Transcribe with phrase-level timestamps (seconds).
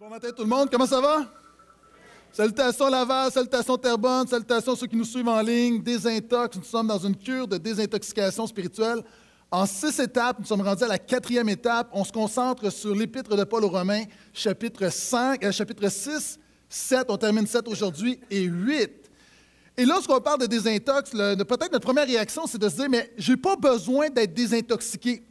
[0.00, 1.26] Bon matin tout le monde, comment ça va?
[2.32, 6.56] Salutations Laval, salutations Terrebonne, salutations ceux qui nous suivent en ligne, Désintox.
[6.56, 9.02] Nous sommes dans une cure de désintoxication spirituelle.
[9.50, 11.90] En six étapes, nous sommes rendus à la quatrième étape.
[11.92, 17.04] On se concentre sur l'épître de Paul aux Romains, chapitre, 5, euh, chapitre 6, 7,
[17.10, 19.10] on termine 7 aujourd'hui, et 8.
[19.76, 23.32] Et lorsqu'on parle de désintox, peut-être notre première réaction, c'est de se dire, mais je
[23.32, 25.22] n'ai pas besoin d'être désintoxiqué.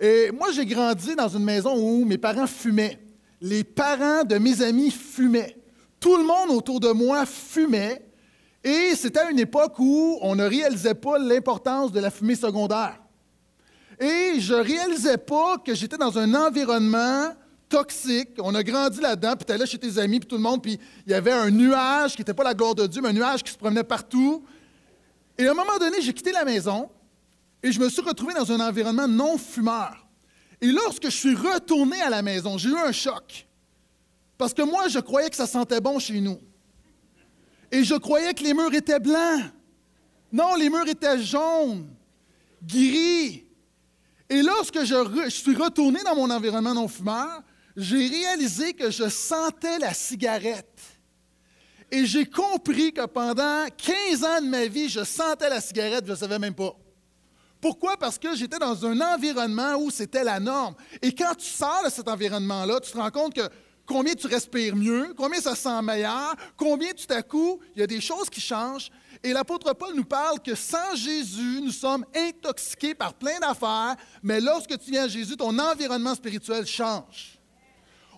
[0.00, 3.01] Et moi, j'ai grandi dans une maison où mes parents fumaient.
[3.42, 5.58] Les parents de mes amis fumaient.
[5.98, 8.06] Tout le monde autour de moi fumait.
[8.62, 13.02] Et c'était une époque où on ne réalisait pas l'importance de la fumée secondaire.
[13.98, 17.32] Et je ne réalisais pas que j'étais dans un environnement
[17.68, 18.30] toxique.
[18.38, 20.78] On a grandi là-dedans, puis tu allais chez tes amis, puis tout le monde, puis
[21.04, 23.42] il y avait un nuage qui n'était pas la gloire de Dieu, mais un nuage
[23.42, 24.44] qui se promenait partout.
[25.36, 26.88] Et à un moment donné, j'ai quitté la maison
[27.60, 30.01] et je me suis retrouvé dans un environnement non fumeur.
[30.62, 33.46] Et lorsque je suis retourné à la maison, j'ai eu un choc.
[34.38, 36.40] Parce que moi, je croyais que ça sentait bon chez nous.
[37.70, 39.42] Et je croyais que les murs étaient blancs.
[40.32, 41.86] Non, les murs étaient jaunes,
[42.62, 43.44] gris,
[44.32, 47.42] et lorsque je, suis retourné dans mon environnement non-fumeur,
[47.76, 50.80] j'ai réalisé que je sentais la cigarette.
[51.90, 56.12] Et j'ai compris que pendant 15 ans de ma vie, je sentais la cigarette, je
[56.12, 56.74] ne savais même pas.
[57.62, 57.96] Pourquoi?
[57.96, 60.74] Parce que j'étais dans un environnement où c'était la norme.
[61.00, 63.48] Et quand tu sors de cet environnement-là, tu te rends compte que
[63.86, 67.86] combien tu respires mieux, combien ça sent meilleur, combien tout à coup, il y a
[67.86, 68.90] des choses qui changent.
[69.22, 74.40] Et l'apôtre Paul nous parle que sans Jésus, nous sommes intoxiqués par plein d'affaires, mais
[74.40, 77.38] lorsque tu viens à Jésus, ton environnement spirituel change.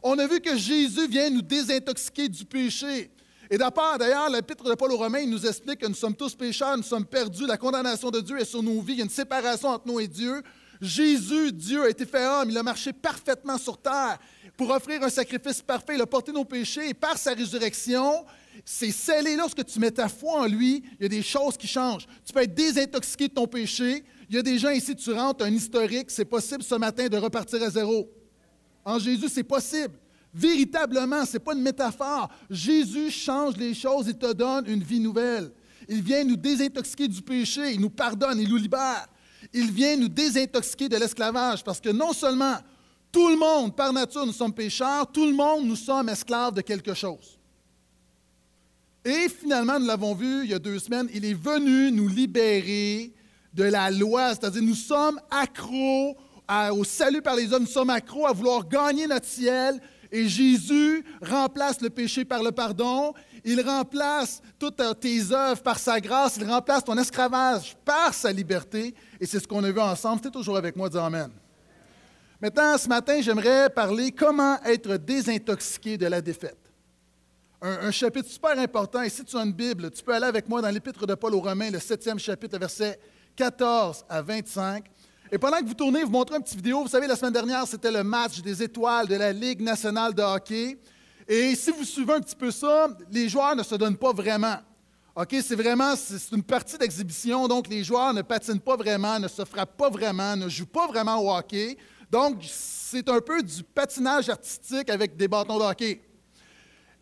[0.03, 3.11] On a vu que Jésus vient nous désintoxiquer du péché.
[3.55, 6.83] Et d'ailleurs, l'épître de Paul aux Romains nous explique que nous sommes tous pécheurs, nous
[6.83, 9.69] sommes perdus, la condamnation de Dieu est sur nos vies, il y a une séparation
[9.69, 10.43] entre nous et Dieu.
[10.81, 14.19] Jésus, Dieu, a été fait homme, il a marché parfaitement sur terre
[14.57, 18.25] pour offrir un sacrifice parfait, il a porté nos péchés et par sa résurrection,
[18.65, 19.37] c'est scellé.
[19.37, 22.09] Lorsque tu mets ta foi en lui, il y a des choses qui changent.
[22.27, 24.03] Tu peux être désintoxiqué de ton péché.
[24.29, 27.17] Il y a des gens ici, tu rentres, un historique, c'est possible ce matin de
[27.19, 28.11] repartir à zéro.
[28.85, 29.95] En Jésus, c'est possible.
[30.35, 32.29] Véritablement, ce n'est pas une métaphore.
[32.51, 35.53] Jésus change les choses et te donne une vie nouvelle.
[35.89, 39.07] Il vient nous désintoxiquer du péché, il nous pardonne, il nous libère.
[39.53, 42.57] Il vient nous désintoxiquer de l'esclavage parce que non seulement
[43.13, 46.63] tout le monde, par nature, nous sommes pécheurs, tout le monde, nous sommes esclaves de
[46.63, 47.39] quelque chose.
[49.05, 53.13] Et finalement, nous l'avons vu il y a deux semaines, il est venu nous libérer
[53.53, 56.17] de la loi, c'est-à-dire nous sommes accros
[56.73, 59.81] au salut par les hommes, nous sommes accros à vouloir gagner notre ciel.
[60.17, 63.13] Et Jésus remplace le péché par le pardon,
[63.45, 68.95] il remplace toutes tes œuvres par sa grâce, il remplace ton esclavage par sa liberté.
[69.19, 70.21] Et c'est ce qu'on a vu ensemble.
[70.21, 71.31] Tu toujours avec moi, dis Amen.
[72.41, 76.59] Maintenant, ce matin, j'aimerais parler comment être désintoxiqué de la défaite
[77.61, 79.03] un, chapitre super important.
[79.03, 81.35] Et si tu as une Bible, tu peux aller avec moi dans l'Épître de Paul
[81.35, 83.01] aux Romains, le septième chapitre, versets
[83.35, 84.85] 14 à 25.
[85.35, 86.83] Et pendant que vous tournez, vous montrez une petite vidéo.
[86.85, 90.23] Vous savez, la semaine dernière, c'était le match des étoiles de la Ligue nationale de
[90.23, 90.79] hockey.
[91.27, 94.59] Et si vous suivez un petit peu ça, les joueurs ne se donnent pas vraiment.
[95.17, 99.27] OK, c'est vraiment, c'est une partie d'exhibition, donc les joueurs ne patinent pas vraiment, ne
[99.27, 101.79] se frappent pas vraiment, ne jouent pas vraiment au hockey.
[102.09, 106.01] Donc, c'est un peu du patinage artistique avec des bâtons de hockey.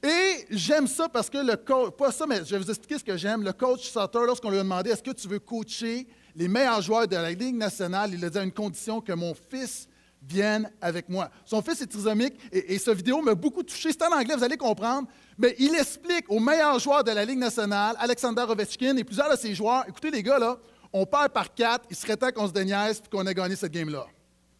[0.03, 3.05] Et j'aime ça parce que le coach, pas ça, mais je vais vous expliquer ce
[3.05, 3.43] que j'aime.
[3.43, 7.07] Le coach Sutter, lorsqu'on lui a demandé est-ce que tu veux coacher les meilleurs joueurs
[7.07, 9.89] de la Ligue nationale, il a dit à une condition que mon fils
[10.23, 11.31] vienne avec moi.
[11.45, 13.91] Son fils est trisomique et, et cette vidéo m'a beaucoup touché.
[13.91, 15.09] C'est en anglais, vous allez comprendre.
[15.37, 19.37] Mais il explique aux meilleurs joueurs de la Ligue nationale, Alexander Ovechkin et plusieurs de
[19.37, 20.59] ses joueurs écoutez, les gars, là,
[20.93, 23.73] on perd par quatre, il serait temps qu'on se déniaise et qu'on ait gagné cette
[23.73, 24.07] game-là.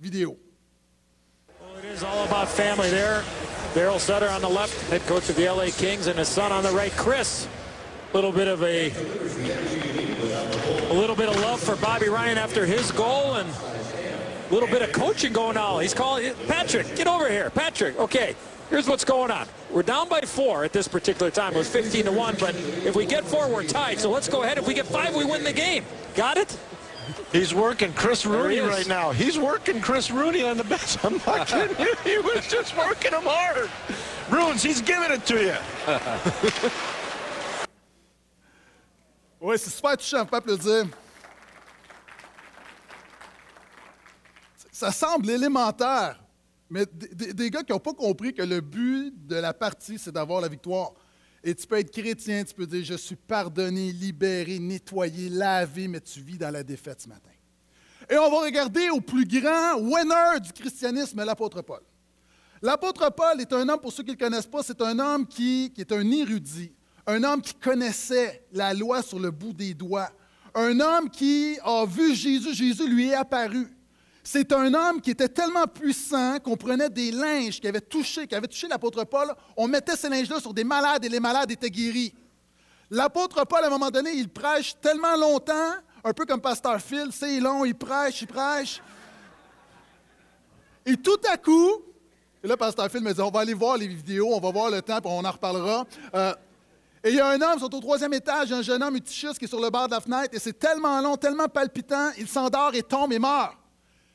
[0.01, 0.39] Vidéo.
[3.75, 6.63] Daryl Sutter on the left, head coach of the LA Kings, and his son on
[6.63, 7.49] the right, Chris.
[8.13, 8.91] Little bit of a,
[10.93, 14.83] a little bit of love for Bobby Ryan after his goal, and a little bit
[14.83, 15.81] of coaching going on.
[15.81, 17.99] He's calling Patrick, get over here, Patrick.
[17.99, 18.37] Okay,
[18.69, 19.47] here's what's going on.
[19.71, 21.55] We're down by four at this particular time.
[21.55, 22.55] It was 15 to one, but
[22.85, 24.01] if we get four, we're tied.
[24.01, 24.59] So let's go ahead.
[24.59, 25.87] If we get five, we win the game.
[26.15, 26.59] Got it?
[27.33, 29.13] He's working Chris Rooney right now.
[29.13, 31.03] He's working Chris Rooney on the bench.
[31.03, 31.95] I'm not kidding you.
[32.05, 33.71] He was just working him hard.
[34.31, 36.71] Runes, he's giving it to you.
[39.43, 40.87] oui, c'est super touchant, pas applaudir.
[44.71, 46.23] Ça semble élémentaire,
[46.71, 50.41] mais des, gars qui n'ont pas compris que le but de la partie, c'est d'avoir
[50.41, 50.93] la victoire.
[51.43, 56.01] Et tu peux être chrétien, tu peux dire, je suis pardonné, libéré, nettoyé, lavé, mais
[56.01, 57.31] tu vis dans la défaite ce matin.
[58.09, 61.81] Et on va regarder au plus grand winner du christianisme, l'apôtre Paul.
[62.63, 65.27] L'apôtre Paul est un homme, pour ceux qui ne le connaissent pas, c'est un homme
[65.27, 66.73] qui, qui est un érudit,
[67.07, 70.11] un homme qui connaissait la loi sur le bout des doigts,
[70.55, 73.69] un homme qui a vu Jésus, Jésus lui est apparu.
[74.23, 78.35] C'est un homme qui était tellement puissant qu'on prenait des linges qui avaient touché, qui
[78.35, 81.71] avaient touché l'apôtre Paul, on mettait ces linges-là sur des malades et les malades étaient
[81.71, 82.15] guéris.
[82.89, 85.73] L'apôtre Paul, à un moment donné, il prêche tellement longtemps,
[86.05, 88.81] un peu comme Pasteur Phil, c'est long, il prêche, il prêche.
[90.87, 91.83] Et tout à coup,
[92.45, 94.71] et là, Pasteur Phil me dit, on va aller voir les vidéos, on va voir
[94.71, 95.87] le temps, puis on en reparlera.
[96.15, 96.35] Euh,
[97.05, 99.35] et il y a un homme, ils sont au troisième étage, un jeune homme utichus
[99.39, 102.29] qui est sur le bord de la fenêtre, et c'est tellement long, tellement palpitant, il
[102.29, 103.57] s'endort et tombe et meurt.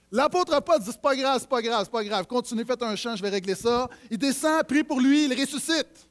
[0.10, 2.96] L'apôtre Paul dit, c'est pas grave, c'est pas grave, c'est pas grave, continuez, faites un
[2.96, 3.90] chant, je vais régler ça.
[4.10, 6.08] Il descend, prie pour lui, il ressuscite.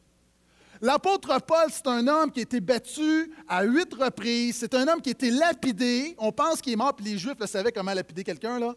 [0.83, 4.59] L'apôtre Paul, c'est un homme qui a été battu à huit reprises.
[4.61, 6.15] C'est un homme qui a été lapidé.
[6.19, 8.75] On pense qu'il est mort, puis les Juifs le savaient comment lapider quelqu'un, là.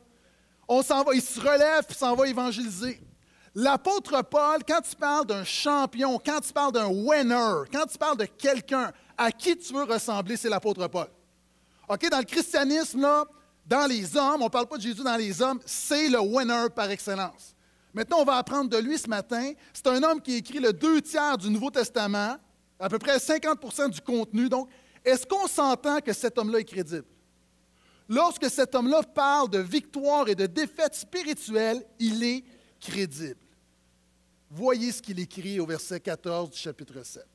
[0.67, 3.01] On s'en va, il se relève, puis s'en va évangéliser.
[3.61, 8.15] L'apôtre Paul, quand tu parles d'un champion, quand tu parles d'un winner, quand tu parles
[8.15, 11.07] de quelqu'un à qui tu veux ressembler, c'est l'apôtre Paul.
[11.89, 13.05] OK, dans le christianisme,
[13.65, 16.67] dans les hommes, on ne parle pas de Jésus dans les hommes, c'est le winner
[16.73, 17.53] par excellence.
[17.93, 19.51] Maintenant, on va apprendre de lui ce matin.
[19.73, 22.37] C'est un homme qui écrit le deux tiers du Nouveau Testament,
[22.79, 24.47] à peu près 50% du contenu.
[24.47, 24.69] Donc,
[25.03, 27.07] est-ce qu'on s'entend que cet homme-là est crédible?
[28.07, 32.45] Lorsque cet homme-là parle de victoire et de défaite spirituelle, il est
[32.79, 33.48] crédible.
[34.51, 37.25] Voyez ce qu'il écrit au verset 14 du chapitre 7.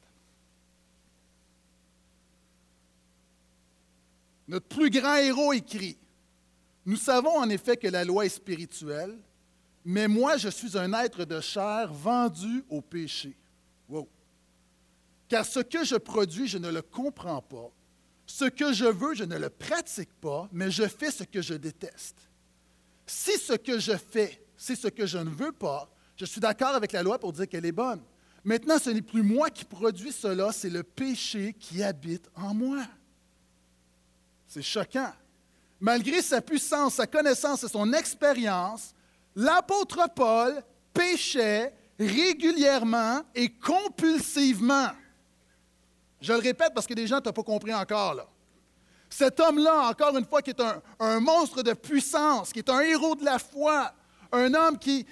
[4.49, 5.96] Notre plus grand héros écrit
[6.87, 9.16] nous savons en effet que la loi est spirituelle,
[9.84, 13.37] mais moi je suis un être de chair vendu au péché.
[15.28, 17.70] Car ce que je produis, je ne le comprends pas.
[18.26, 21.55] Ce que je veux, je ne le pratique pas, mais je fais ce que je
[21.55, 22.19] déteste.
[23.06, 26.75] Si ce que je fais, c'est ce que je ne veux pas, je suis d'accord
[26.75, 28.00] avec la loi pour dire qu'elle est bonne.
[28.44, 32.84] Maintenant, ce n'est plus moi qui produis cela, c'est le péché qui habite en moi.
[34.46, 35.12] C'est choquant
[35.84, 38.94] malgré sa puissance, sa connaissance et son expérience,
[39.37, 40.62] l'apôtre Paul
[40.94, 44.88] péchait régulièrement et compulsivement.
[46.22, 48.14] Je le répète parce que des gens n'ont pas compris encore.
[48.14, 48.26] Là.
[49.10, 50.62] Cet homme-là, encore une fois, qui est
[50.99, 53.93] un, monstre de puissance, qui est un héros de la foi,
[54.32, 55.06] un homme qui,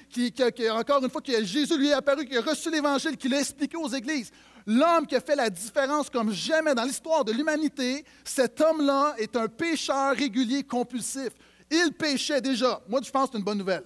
[0.71, 3.77] encore une fois, qui, Jésus lui est apparu, qui a reçu l'Évangile, qui l'a expliqué
[3.77, 4.31] aux églises.
[4.67, 9.35] L'homme qui a fait la différence comme jamais dans l'histoire de l'humanité, cet homme-là est
[9.37, 11.31] un pécheur régulier compulsif.
[11.71, 12.81] Il péchait déjà.
[12.89, 13.85] Moi, je pense que c'est une bonne nouvelle.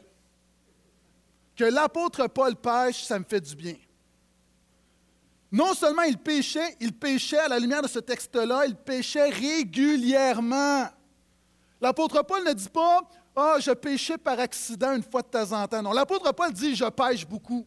[1.54, 3.76] Que l'apôtre Paul pêche, ça me fait du bien.
[5.52, 10.86] Non seulement il péchait, il péchait à la lumière de ce texte-là, il péchait régulièrement.
[11.80, 13.00] L'apôtre Paul ne dit pas
[13.38, 15.82] Ah, oh, je péchais par accident une fois de temps en temps.
[15.82, 17.66] Non, l'apôtre Paul dit Je pêche beaucoup.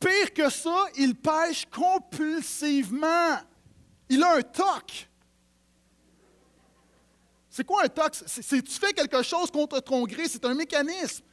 [0.00, 3.36] Pire que ça, il pêche compulsivement.
[4.08, 5.10] Il a un toc.
[7.50, 8.14] C'est quoi un toc?
[8.26, 11.24] C'est tu fais quelque chose contre ton gré, c'est un mécanisme.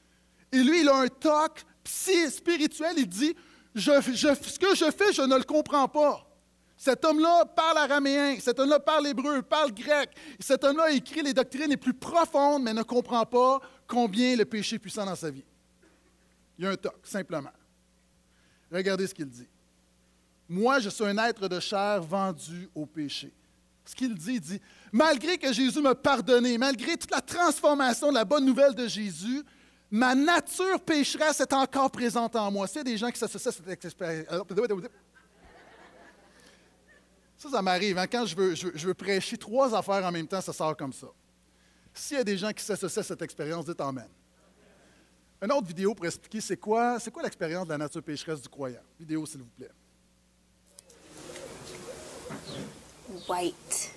[0.51, 2.95] Et lui, il a un toc spirituel.
[2.97, 3.33] Il dit
[3.73, 6.30] Ce que je fais, je ne le comprends pas.
[6.83, 10.09] Cet homme-là parle araméen, cet homme-là parle hébreu, parle grec.
[10.39, 14.77] Cet homme-là écrit les doctrines les plus profondes, mais ne comprend pas combien le péché
[14.77, 15.45] est puissant dans sa vie.
[16.57, 17.51] Il y a un toc, simplement.
[18.71, 19.47] Regardez ce qu'il dit.
[20.49, 23.31] Moi, je suis un être de chair vendu au péché.
[23.85, 24.61] Ce qu'il dit, il dit,
[24.91, 29.43] malgré que Jésus m'a pardonné, malgré toute la transformation de la bonne nouvelle de Jésus,
[29.91, 32.65] ma nature pécheresse est encore présente en moi.
[32.65, 34.25] C'est des gens qui s'associent à cette expérience.
[37.41, 37.97] Ça, ça m'arrive.
[37.97, 38.05] Hein.
[38.05, 41.07] Quand je veux, je, veux, prêcher trois affaires en même temps, ça sort comme ça.
[41.91, 44.07] S'il y a des gens qui s'associent à cette expérience, dites Amen.
[45.41, 48.47] Une autre vidéo pour expliquer c'est quoi, c'est quoi l'expérience de la nature pécheresse du
[48.47, 48.81] croyant.
[48.99, 49.71] Vidéo, s'il vous plaît.
[53.27, 53.95] White.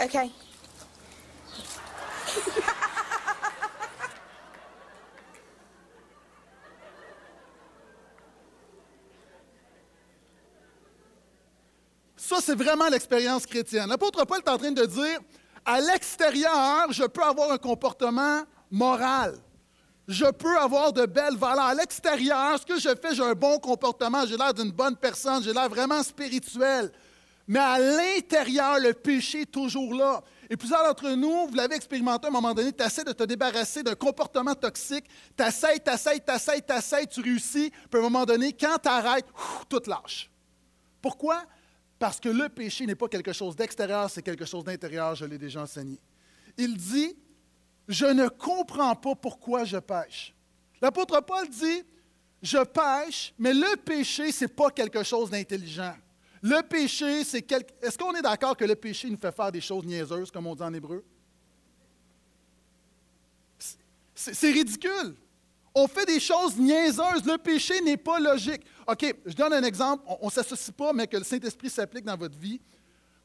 [0.00, 0.32] Okay.
[12.40, 13.88] C'est vraiment l'expérience chrétienne.
[13.88, 15.20] L'apôtre Paul est en train de dire,
[15.64, 19.36] à l'extérieur, je peux avoir un comportement moral.
[20.06, 21.64] Je peux avoir de belles valeurs.
[21.64, 25.42] À l'extérieur, ce que je fais, j'ai un bon comportement, j'ai l'air d'une bonne personne,
[25.42, 26.92] j'ai l'air vraiment spirituel.
[27.46, 30.22] Mais à l'intérieur, le péché est toujours là.
[30.50, 33.24] Et plusieurs d'entre nous, vous l'avez expérimenté à un moment donné, tu essaies de te
[33.24, 37.94] débarrasser d'un comportement toxique, tu essaies, tu essaies, tu essaies, tu essaies, tu réussis, puis
[37.94, 39.26] à un moment donné, quand tu arrêtes,
[39.68, 40.30] tout lâche.
[41.00, 41.42] Pourquoi?
[41.98, 45.38] Parce que le péché n'est pas quelque chose d'extérieur, c'est quelque chose d'intérieur, je l'ai
[45.38, 45.98] déjà enseigné.
[46.56, 47.16] Il dit,
[47.88, 50.34] je ne comprends pas pourquoi je pêche.
[50.80, 51.82] L'apôtre Paul dit,
[52.42, 55.94] je pêche, mais le péché, ce n'est pas quelque chose d'intelligent.
[56.42, 57.72] Le péché, c'est quelque...
[57.82, 60.54] Est-ce qu'on est d'accord que le péché nous fait faire des choses niaiseuses, comme on
[60.54, 61.02] dit en hébreu?
[64.14, 65.16] C'est ridicule.
[65.74, 67.24] On fait des choses niaiseuses.
[67.26, 68.62] Le péché n'est pas logique.
[68.86, 70.04] OK, je donne un exemple.
[70.20, 72.60] On ne s'associe pas, mais que le Saint-Esprit s'applique dans votre vie.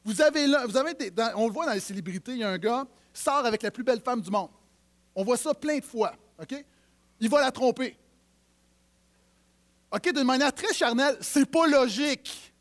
[0.04, 2.86] Vous avez, vous avez on le voit dans les célébrités, il y a un gars
[3.12, 4.50] sort avec la plus belle femme du monde.
[5.14, 6.12] On voit ça plein de fois.
[6.40, 6.64] OK?
[7.20, 7.96] Il va la tromper.
[9.92, 12.52] OK, d'une manière très charnelle, c'est pas logique.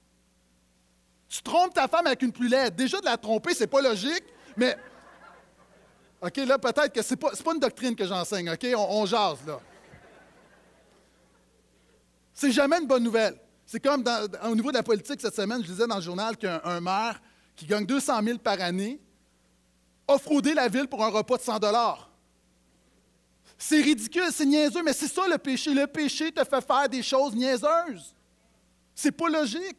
[1.27, 2.75] Tu trompes ta femme avec une plus laide.
[2.75, 4.24] Déjà, de la tromper, c'est pas logique,
[4.58, 4.75] mais.
[6.22, 8.65] OK, là, peut-être que c'est pas, pas une doctrine que j'enseigne, OK?
[8.75, 9.60] On, jase, là.
[12.39, 13.36] C'est jamais une bonne nouvelle.
[13.65, 14.01] C'est comme
[14.46, 17.22] au niveau de la politique cette semaine, je disais dans le journal qu'un maire
[17.53, 18.98] qui gagne 200 000 par année
[20.08, 21.60] a fraudé la ville pour un repas de 100
[23.62, 25.74] c'est ridicule, c'est niaiseux, mais c'est ça le péché.
[25.74, 28.15] Le péché te fait faire des choses niaiseuses.
[28.96, 29.77] C'est pas logique.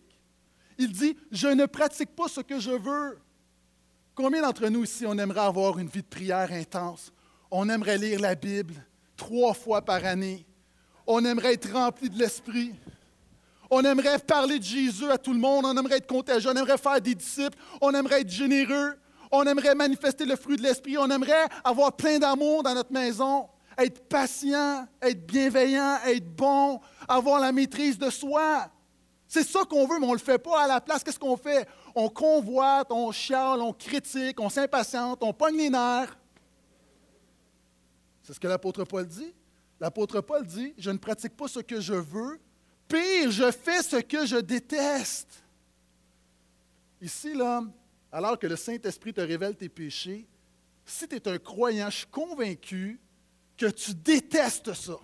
[0.77, 3.19] Il dit Je ne pratique pas ce que je veux.
[4.15, 7.11] Combien d'entre nous ici, on aimerait avoir une vie de prière intense?
[7.51, 8.75] On aimerait lire la Bible
[9.17, 10.45] trois fois par année.
[11.13, 12.73] On aimerait être rempli de l'Esprit.
[13.69, 15.65] On aimerait parler de Jésus à tout le monde.
[15.67, 16.51] On aimerait être contagieux.
[16.51, 17.59] On aimerait faire des disciples.
[17.81, 18.95] On aimerait être généreux.
[19.33, 20.97] On aimerait manifester le fruit de l'Esprit.
[20.99, 23.49] On aimerait avoir plein d'amour dans notre maison
[23.79, 28.69] être patient, être bienveillant, être bon, avoir la maîtrise de soi.
[29.27, 31.03] C'est ça qu'on veut, mais on ne le fait pas à la place.
[31.03, 31.67] Qu'est-ce qu'on fait?
[31.95, 36.19] On convoite, on chiale, on critique, on s'impatiente, on pogne les nerfs.
[38.23, 39.33] C'est ce que l'apôtre Paul dit.
[39.81, 42.39] L'apôtre Paul dit, je ne pratique pas ce que je veux,
[42.87, 45.43] pire, je fais ce que je déteste.
[47.01, 47.65] Ici, là,
[48.13, 50.27] alors que le Saint-Esprit te révèle tes péchés,
[50.85, 53.01] si tu es un croyant, je suis convaincu
[53.57, 54.99] que tu détestes ça.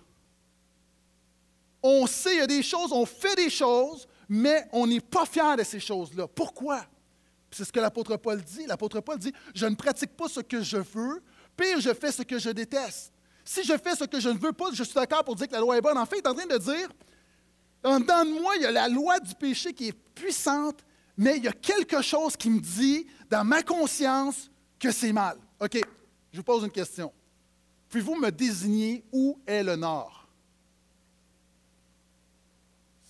[1.81, 5.25] On sait, il y a des choses, on fait des choses, mais on n'est pas
[5.25, 6.27] fier de ces choses-là.
[6.27, 6.85] Pourquoi?
[7.49, 8.65] C'est ce que l'apôtre Paul dit.
[8.65, 11.23] L'apôtre Paul dit, je ne pratique pas ce que je veux,
[11.55, 13.13] pire, je fais ce que je déteste.
[13.49, 15.53] Si je fais ce que je ne veux pas, je suis d'accord pour dire que
[15.53, 15.97] la loi est bonne.
[15.97, 16.89] En fait, il est en train de dire,
[17.81, 20.83] en dedans de moi, il y a la loi du péché qui est puissante,
[21.15, 25.37] mais il y a quelque chose qui me dit, dans ma conscience, que c'est mal.
[25.61, 25.79] OK,
[26.33, 27.13] je vous pose une question.
[27.87, 30.27] Pouvez-vous me désigner où est le nord?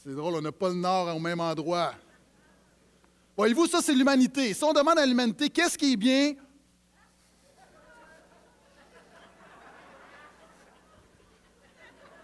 [0.03, 1.95] C'est drôle, on n'a pas le nord au même endroit.
[3.35, 4.53] Voyez-vous, ça, c'est l'humanité.
[4.53, 6.35] Si on demande à l'humanité qu'est-ce qui est bien,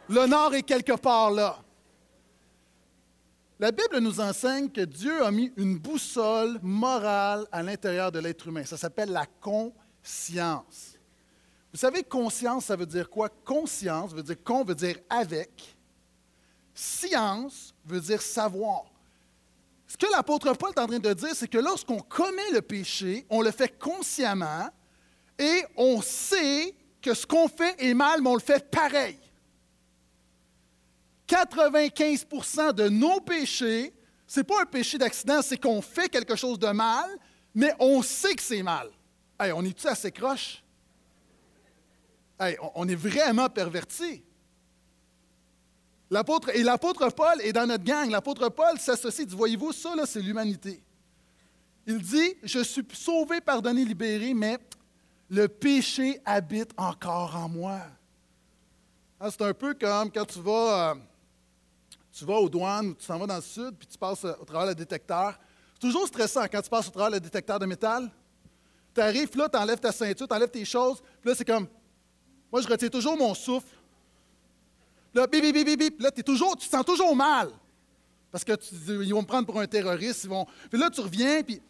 [0.09, 1.59] le nord est quelque part là.
[3.59, 8.47] La Bible nous enseigne que Dieu a mis une boussole morale à l'intérieur de l'être
[8.47, 8.65] humain.
[8.65, 10.97] Ça s'appelle la conscience.
[11.71, 13.29] Vous savez, conscience, ça veut dire quoi?
[13.29, 15.77] Conscience veut dire con, veut dire avec.
[16.73, 18.83] Science veut dire savoir.
[19.87, 23.25] Ce que l'apôtre Paul est en train de dire, c'est que lorsqu'on commet le péché,
[23.29, 24.67] on le fait consciemment
[25.37, 29.19] et on sait que ce qu'on fait est mal, mais on le fait pareil.
[31.33, 33.93] 95% de nos péchés,
[34.27, 37.09] ce n'est pas un péché d'accident, c'est qu'on fait quelque chose de mal,
[37.55, 38.89] mais on sait que c'est mal.
[39.39, 40.59] Hey, on est-tu assez croche?
[42.75, 44.21] on est vraiment perverti.
[46.11, 48.09] L'apôtre, et l'apôtre Paul est dans notre gang.
[48.09, 50.83] L'apôtre Paul s'associe, dit, voyez-vous, ça, c'est l'humanité.
[51.87, 54.57] Il dit, je suis sauvé, pardonné, libéré, mais
[55.29, 57.79] le péché habite encore en moi.
[59.19, 60.95] Ah, c'est un peu comme quand tu vas, euh,
[62.13, 64.45] tu vas aux douanes ou tu s'en vas dans le sud, puis tu passes au
[64.45, 65.37] travers le détecteur.
[65.73, 68.09] C'est toujours stressant quand tu passes au travers le détecteur de métal.
[68.93, 71.67] Tu arrives, là, tu enlèves ta ceinture, tu enlèves tes choses, puis là, c'est comme,
[72.51, 73.75] moi, je retiens toujours mon souffle.
[75.11, 75.99] Là, bip, bip, bip, bip.
[75.99, 77.49] Là, es toujours, tu te sens toujours mal.
[78.31, 78.53] Parce que
[78.87, 80.23] ils vont me prendre pour un terroriste.
[80.23, 80.45] Ils vont...
[80.69, 81.61] Puis là, tu reviens, puis.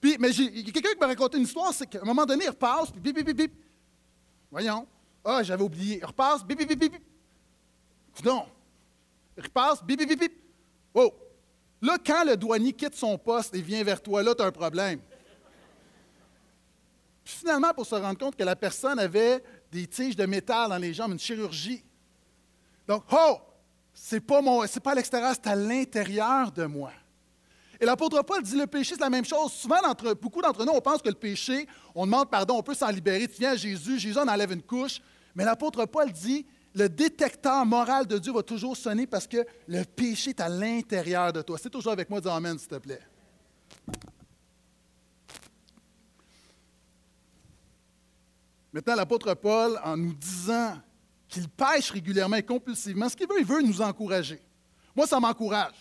[0.00, 2.90] puis mais quelqu'un qui m'a raconté une histoire, c'est qu'à un moment donné, il repasse,
[2.92, 3.52] puis bip, bip, bip, bip.
[4.50, 4.86] Voyons.
[5.24, 5.98] Ah, j'avais oublié.
[5.98, 7.02] Il repasse, bip, bip, bip, bip.
[8.24, 8.46] Non.
[9.36, 10.32] Repasse, bip, bip, bip, bip.
[10.94, 11.12] Oh!
[11.80, 14.52] Là, quand le douanier quitte son poste et vient vers toi, là, tu as un
[14.52, 15.00] problème.
[17.24, 20.76] Puis finalement, pour se rendre compte que la personne avait des tiges de métal dans
[20.76, 21.82] les jambes, une chirurgie.
[22.86, 23.38] Donc, oh,
[23.94, 26.92] c'est pas, mon, c'est pas à l'extérieur, c'est à l'intérieur de moi.
[27.80, 29.52] Et l'apôtre Paul dit le péché, c'est la même chose.
[29.52, 29.76] Souvent,
[30.20, 33.26] beaucoup d'entre nous, on pense que le péché, on demande pardon, on peut s'en libérer.
[33.26, 35.00] Tu viens à Jésus, Jésus en enlève une couche.
[35.34, 39.84] Mais l'apôtre Paul dit le détecteur moral de Dieu va toujours sonner parce que le
[39.84, 41.58] péché est à l'intérieur de toi.
[41.58, 43.00] C'est toujours avec moi, dis Amen, s'il te plaît.
[48.72, 50.78] Maintenant, l'apôtre Paul, en nous disant
[51.28, 54.40] qu'il pêche régulièrement et compulsivement, ce qu'il veut, il veut nous encourager.
[54.96, 55.74] Moi, ça m'encourage.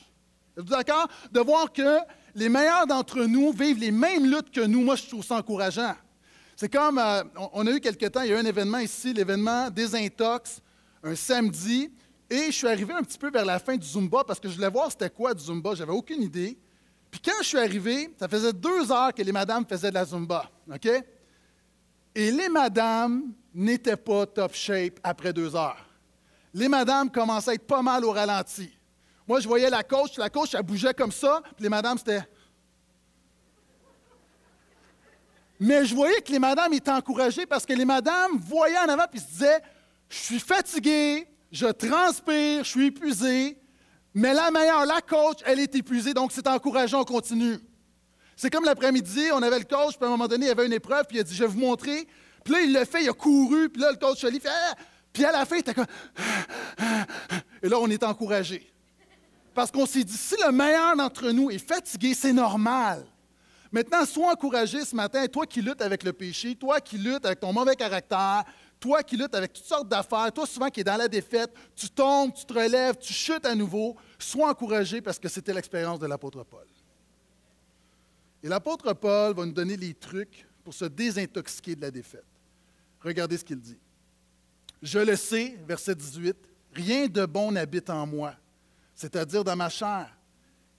[0.58, 1.08] Êtes-vous d'accord?
[1.32, 2.00] De voir que
[2.36, 5.96] les meilleurs d'entre nous vivent les mêmes luttes que nous, moi, je trouve ça encourageant.
[6.58, 9.14] C'est comme, euh, on a eu quelque temps, il y a eu un événement ici,
[9.14, 10.62] l'événement des Intox,
[11.04, 11.92] un samedi,
[12.30, 14.56] et je suis arrivé un petit peu vers la fin du Zumba parce que je
[14.56, 16.58] voulais voir c'était quoi du Zumba, j'avais aucune idée.
[17.10, 20.06] Puis quand je suis arrivé, ça faisait deux heures que les madames faisaient de la
[20.06, 20.88] Zumba, OK?
[22.16, 25.86] Et les madames n'étaient pas top shape après deux heures.
[26.54, 28.72] Les madames commençaient à être pas mal au ralenti.
[29.28, 32.24] Moi, je voyais la coach, la coach, elle bougeait comme ça, puis les madames, c'était.
[35.60, 39.06] Mais je voyais que les madames étaient encouragées parce que les madames voyaient en avant
[39.14, 39.62] et se disaient
[40.12, 43.58] Je suis fatigué, je transpire, je suis épuisé,
[44.14, 47.58] mais la meilleure, la coach, elle est épuisée, donc c'est encourageant, on continue.
[48.36, 50.66] C'est comme l'après-midi, on avait le coach, puis à un moment donné, il y avait
[50.66, 52.06] une épreuve, puis il a dit Je vais vous montrer.
[52.44, 54.76] Puis là, il l'a fait, il a couru, puis là, le coach lui fait ah!
[55.14, 55.86] Puis à la fin, il était comme
[57.64, 58.70] Et là, on est encouragé.
[59.54, 63.06] Parce qu'on s'est dit, si le meilleur d'entre nous est fatigué, c'est normal.
[63.72, 67.40] Maintenant, sois encouragé ce matin, toi qui luttes avec le péché, toi qui luttes avec
[67.40, 68.44] ton mauvais caractère,
[68.82, 71.90] toi qui luttes avec toutes sortes d'affaires, toi souvent qui es dans la défaite, tu
[71.90, 76.08] tombes, tu te relèves, tu chutes à nouveau, sois encouragé parce que c'était l'expérience de
[76.08, 76.68] l'apôtre Paul.
[78.44, 82.26] Et l'apôtre Paul va nous donner les trucs pour se désintoxiquer de la défaite.
[83.00, 83.80] Regardez ce qu'il dit.
[84.82, 86.36] Je le sais, verset 18,
[86.74, 88.36] rien de bon n'habite en moi
[89.02, 90.16] c'est-à-dire dans ma chair,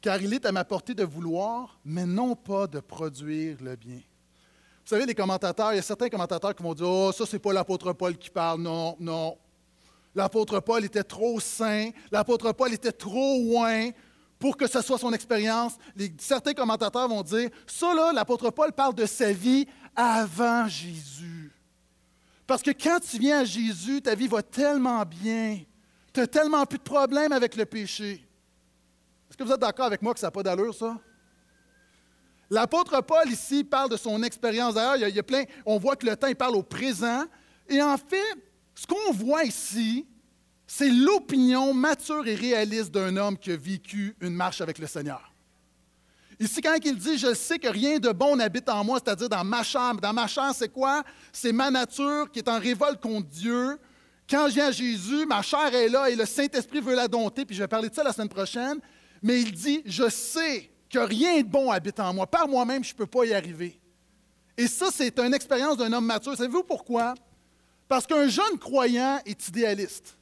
[0.00, 4.00] car il est à ma portée de vouloir, mais non pas de produire le bien.
[4.84, 7.38] Vous savez, les commentateurs, il y a certains commentateurs qui vont dire Oh, ça, c'est
[7.38, 8.60] pas l'apôtre Paul qui parle.
[8.60, 9.38] Non, non.
[10.14, 13.90] L'apôtre Paul était trop saint, l'apôtre Paul était trop loin
[14.38, 15.74] pour que ce soit son expérience.
[16.18, 21.52] certains commentateurs vont dire Ça, là, l'apôtre Paul parle de sa vie avant Jésus.
[22.46, 25.60] Parce que quand tu viens à Jésus, ta vie va tellement bien
[26.12, 28.26] tu n'as tellement plus de problèmes avec le péché.
[29.28, 30.98] Est-ce que vous êtes d'accord avec moi que ça n'a pas d'allure, ça?
[32.52, 34.74] L'apôtre Paul, ici, parle de son expérience.
[34.74, 37.24] D'ailleurs, il, y a plein, on voit que le temps, il parle au présent.
[37.66, 38.36] Et en fait,
[38.74, 40.06] ce qu'on voit ici,
[40.66, 45.32] c'est l'opinion mature et réaliste d'un homme qui a vécu une marche avec le Seigneur.
[46.38, 49.44] Ici, quand il dit Je sais que rien de bon n'habite en moi, c'est-à-dire dans
[49.44, 50.02] ma chambre.
[50.02, 51.04] Dans ma chambre, c'est quoi?
[51.32, 53.78] C'est ma nature qui est en révolte contre Dieu,
[54.28, 57.46] quand je viens à Jésus, ma chair est là et le Saint-Esprit veut la dompter,
[57.46, 58.78] puis je vais parler de ça la semaine prochaine,
[59.22, 62.26] mais il dit, je sais que rien de bon habite en moi.
[62.26, 63.80] Par moi-même, je ne peux pas y arriver.
[64.56, 66.36] Et ça, c'est une expérience d'un homme mature.
[66.36, 67.14] Savez-vous pourquoi?
[67.88, 70.16] Parce qu'un jeune croyant est idéaliste.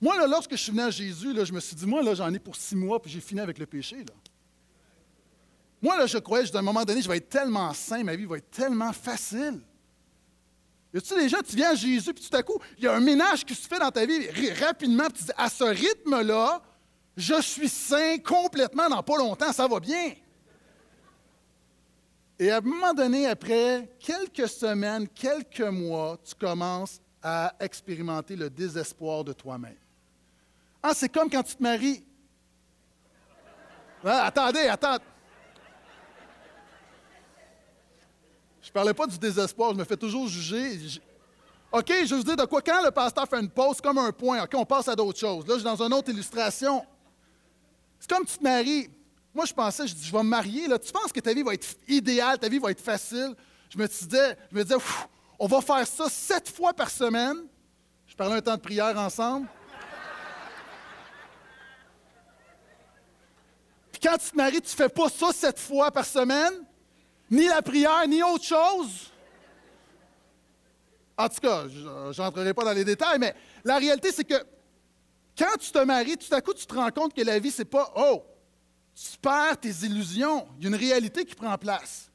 [0.00, 2.14] Moi, là, lorsque je suis venu à Jésus, là, je me suis dit, moi, là,
[2.14, 3.98] j'en ai pour six mois, puis j'ai fini avec le péché.
[3.98, 4.14] Là.
[5.80, 8.24] Moi, là, je croyais, à un moment donné, je vais être tellement sain, ma vie
[8.24, 9.60] va être tellement facile.
[10.92, 12.94] Y a-tu des gens, tu viens à Jésus, puis tout à coup, il y a
[12.94, 14.28] un ménage qui se fait dans ta vie
[14.60, 16.60] rapidement, puis tu dis, à ce rythme-là,
[17.16, 20.14] je suis sain complètement dans pas longtemps, ça va bien.
[22.38, 28.50] Et à un moment donné, après quelques semaines, quelques mois, tu commences à expérimenter le
[28.50, 29.76] désespoir de toi-même.
[30.82, 32.04] Ah, c'est comme quand tu te maries.
[34.04, 35.04] Ah, attendez, attendez.
[38.60, 41.00] Je ne parlais pas du désespoir, je me fais toujours juger.
[41.70, 42.60] OK, je vous dis de quoi?
[42.60, 45.46] Quand le pasteur fait une pause, comme un point, OK, on passe à d'autres choses.
[45.46, 46.84] Là, je suis dans une autre illustration.
[48.02, 48.90] C'est comme tu te maries.
[49.32, 50.66] Moi, je pensais, je dis, je vais me marier.
[50.66, 50.76] Là.
[50.76, 53.32] Tu penses que ta vie va être idéale, ta vie va être facile?
[53.70, 54.74] Je me disais, je me disais
[55.38, 57.36] on va faire ça sept fois par semaine.
[58.08, 59.46] Je parlais un temps de prière ensemble.
[63.92, 66.54] Puis quand tu te maries, tu ne fais pas ça sept fois par semaine
[67.30, 69.12] ni la prière, ni autre chose.
[71.16, 74.44] En tout cas, je n'entrerai pas dans les détails, mais la réalité, c'est que
[75.36, 77.64] quand tu te maries, tout à coup, tu te rends compte que la vie, c'est
[77.64, 78.24] pas Oh,
[78.94, 80.46] tu perds tes illusions.
[80.58, 82.10] Il y a une réalité qui prend place.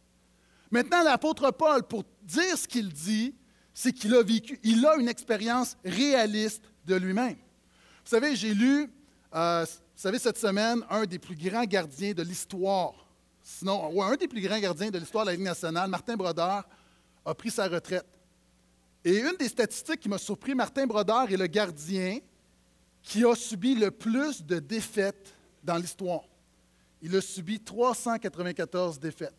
[0.70, 3.34] Maintenant, l'apôtre Paul, pour dire ce qu'il dit,
[3.74, 7.36] c'est qu'il a vécu, il a une expérience réaliste de lui-même.
[7.36, 8.90] Vous savez, j'ai lu,
[9.34, 13.08] euh, vous savez, cette semaine, un des plus grands gardiens de l'histoire
[13.48, 16.68] sinon, un des plus grands gardiens de l'histoire de la Ligue nationale, Martin Brodeur,
[17.26, 18.06] a pris sa retraite.
[19.06, 22.20] Et une des statistiques qui m'a surpris, Martin Brodeur est le gardien
[23.02, 25.34] qui a subi le plus de défaites
[25.64, 26.24] dans l'histoire.
[27.02, 29.36] Il a subi 394 défaites.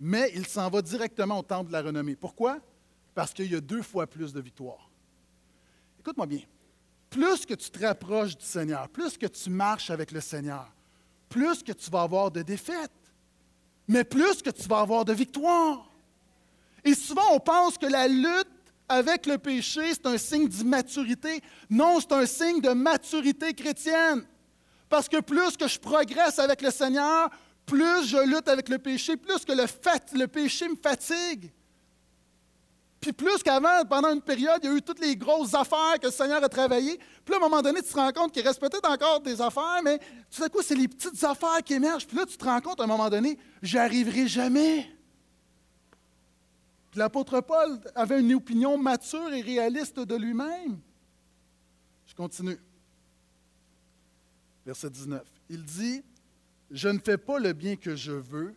[0.00, 2.16] Mais il s'en va directement au temple de la renommée.
[2.16, 2.58] Pourquoi?
[3.14, 4.90] Parce qu'il y a deux fois plus de victoires.
[6.00, 6.42] Écoute-moi bien.
[7.08, 10.66] Plus que tu te rapproches du Seigneur, plus que tu marches avec le Seigneur,
[11.28, 12.90] plus que tu vas avoir de défaites,
[13.86, 15.88] mais plus que tu vas avoir de victoires.
[16.84, 18.48] Et souvent, on pense que la lutte
[18.88, 21.40] avec le péché, c'est un signe d'immaturité.
[21.70, 24.24] Non, c'est un signe de maturité chrétienne.
[24.88, 27.30] Parce que plus que je progresse avec le Seigneur,
[27.64, 31.50] plus je lutte avec le péché, plus que le, péché me fatigue.
[33.00, 36.06] Puis plus qu'avant, pendant une période, il y a eu toutes les grosses affaires que
[36.06, 37.00] le Seigneur a travaillées.
[37.24, 39.80] Puis à un moment donné, tu te rends compte qu'il reste peut-être encore des affaires,
[39.82, 42.06] mais tu sais quoi, c'est les petites affaires qui émergent.
[42.06, 44.86] Puis là, tu te rends compte à un moment donné, j'y arriverai jamais.
[46.94, 50.78] L'apôtre Paul avait une opinion mature et réaliste de lui-même.
[52.06, 52.58] Je continue.
[54.66, 55.22] Verset 19.
[55.48, 56.04] Il dit,
[56.70, 58.54] Je ne fais pas le bien que je veux,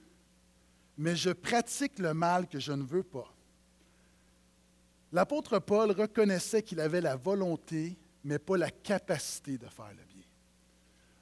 [0.98, 3.34] mais je pratique le mal que je ne veux pas.
[5.14, 10.24] L'apôtre Paul reconnaissait qu'il avait la volonté, mais pas la capacité de faire le bien.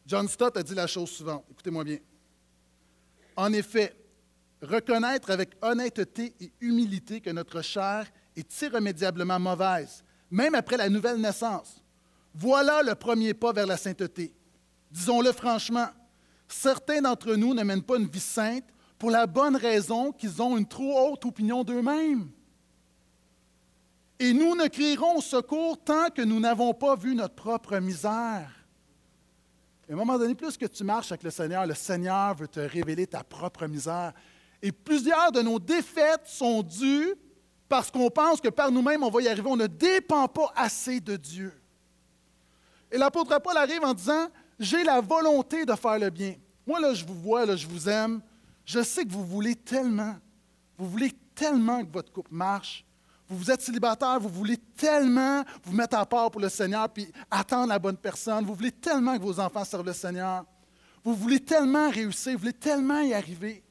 [0.05, 1.99] John Stott a dit la chose suivante, écoutez-moi bien.
[3.35, 3.95] En effet,
[4.63, 11.19] reconnaître avec honnêteté et humilité que notre chair est irrémédiablement mauvaise, même après la nouvelle
[11.19, 11.83] naissance.
[12.33, 14.33] Voilà le premier pas vers la sainteté.
[14.89, 15.87] Disons-le franchement,
[16.47, 18.65] certains d'entre nous ne mènent pas une vie sainte
[18.97, 22.29] pour la bonne raison qu'ils ont une trop haute opinion d'eux-mêmes.
[24.19, 28.49] Et nous ne crierons au secours tant que nous n'avons pas vu notre propre misère.
[29.89, 32.61] à un moment donné, plus que tu marches avec le Seigneur, le Seigneur veut te
[32.61, 34.13] révéler ta propre misère.
[34.63, 37.13] Et plusieurs de nos défaites sont dues
[37.67, 39.47] parce qu'on pense que par nous-mêmes, on va y arriver.
[39.49, 41.53] On ne dépend pas assez de Dieu.
[42.89, 46.35] Et l'apôtre Paul arrive en disant, j'ai la volonté de faire le bien.
[46.65, 48.21] Moi, là, je vous vois, je vous aime.
[48.65, 50.15] Je sais que vous voulez tellement,
[50.77, 52.85] vous voulez tellement que votre couple marche.
[53.27, 57.67] Vous, êtes célibataire, vous voulez tellement vous mettre à part pour le Seigneur puis attendre
[57.67, 58.45] la bonne personne.
[58.45, 60.45] Vous voulez tellement que vos enfants servent le Seigneur.
[61.03, 63.61] Vous voulez tellement réussir, vous voulez tellement y arriver.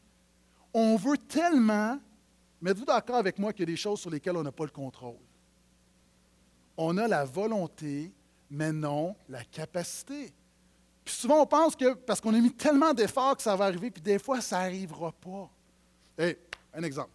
[0.74, 1.98] On veut tellement,
[2.60, 4.64] mais êtes-vous d'accord avec moi qu'il y a des choses sur lesquelles on n'a pas
[4.64, 5.18] le contrôle?
[6.76, 8.12] On a la volonté,
[8.50, 10.32] mais non la capacité.
[11.04, 13.90] Puis souvent, on pense que parce qu'on a mis tellement d'efforts que ça va arriver,
[13.90, 15.50] puis des fois, ça n'arrivera pas.
[16.16, 16.36] Hey,
[16.74, 17.10] un exemple.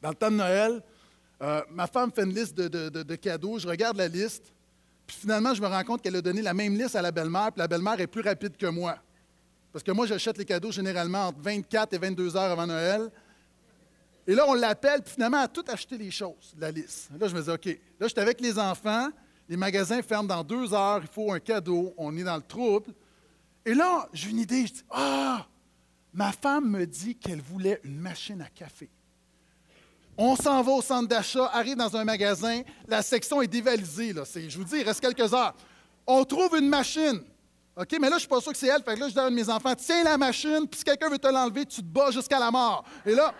[0.00, 0.82] Dans le temps de Noël,
[1.42, 4.52] euh, ma femme fait une liste de, cadeaux, je regarde la liste,
[5.06, 7.52] puis finalement, je me rends compte qu'elle a donné la même liste à la belle-mère,
[7.52, 8.96] puis la belle-mère est plus rapide que moi.
[9.74, 13.10] Parce que moi, j'achète les cadeaux généralement entre 24 et 22 heures avant Noël.
[14.24, 17.10] Et là, on l'appelle, puis finalement, a tout acheté les choses, la liste.
[17.18, 19.08] Là, je me dis, OK, là, j'étais avec les enfants,
[19.48, 22.94] les magasins ferment dans deux heures, il faut un cadeau, on est dans le trouble.
[23.66, 25.44] Et là, j'ai une idée, je dis, ah,
[26.12, 28.88] ma femme me dit qu'elle voulait une machine à café.
[30.16, 34.12] On s'en va au centre d'achat, arrive dans un magasin, la section est dévalisée.
[34.12, 34.22] Là.
[34.24, 35.56] je vous dis, il reste quelques heures.
[36.06, 37.24] On trouve une machine.
[37.76, 38.82] OK, mais là, je ne suis pas sûr que c'est elle.
[38.82, 41.18] Fait que là, je dis à mes enfants, tiens la machine, puis si quelqu'un veut
[41.18, 42.84] te l'enlever, tu te bats jusqu'à la mort.
[43.04, 43.34] Et là,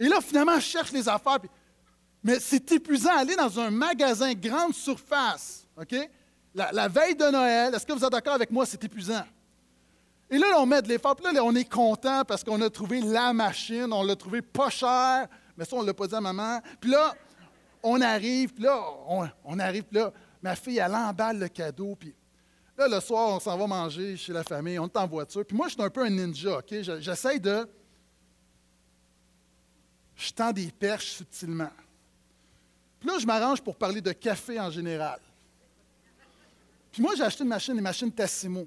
[0.00, 1.38] et là, finalement, je cherche les affaires.
[2.22, 5.66] mais c'est épuisant aller dans un magasin grande surface.
[5.78, 5.94] OK?
[6.54, 8.66] La, veille de Noël, est-ce que vous êtes d'accord avec moi?
[8.66, 9.24] C'est épuisant.
[10.30, 11.14] Et là, on met de l'effort.
[11.14, 14.70] Puis là, on est content parce qu'on a trouvé la machine, on l'a trouvé pas
[14.70, 16.60] cher, mais ça, on ne l'a pas dit à maman.
[16.80, 17.14] Puis là,
[17.82, 18.80] on arrive, puis là,
[19.44, 22.14] on, arrive, puis là, ma fille, elle emballe le cadeau, puis
[22.80, 25.44] là, le soir, on s'en va manger chez la famille, on est en voiture.
[25.44, 26.74] Puis moi, je suis un peu un ninja, OK?
[26.98, 27.68] J'essaie de...
[30.16, 31.70] Je tends des perches subtilement.
[32.98, 35.18] Puis là, je m'arrange pour parler de café en général.
[36.92, 38.66] Puis moi, j'ai acheté une machine, une machine Tassimo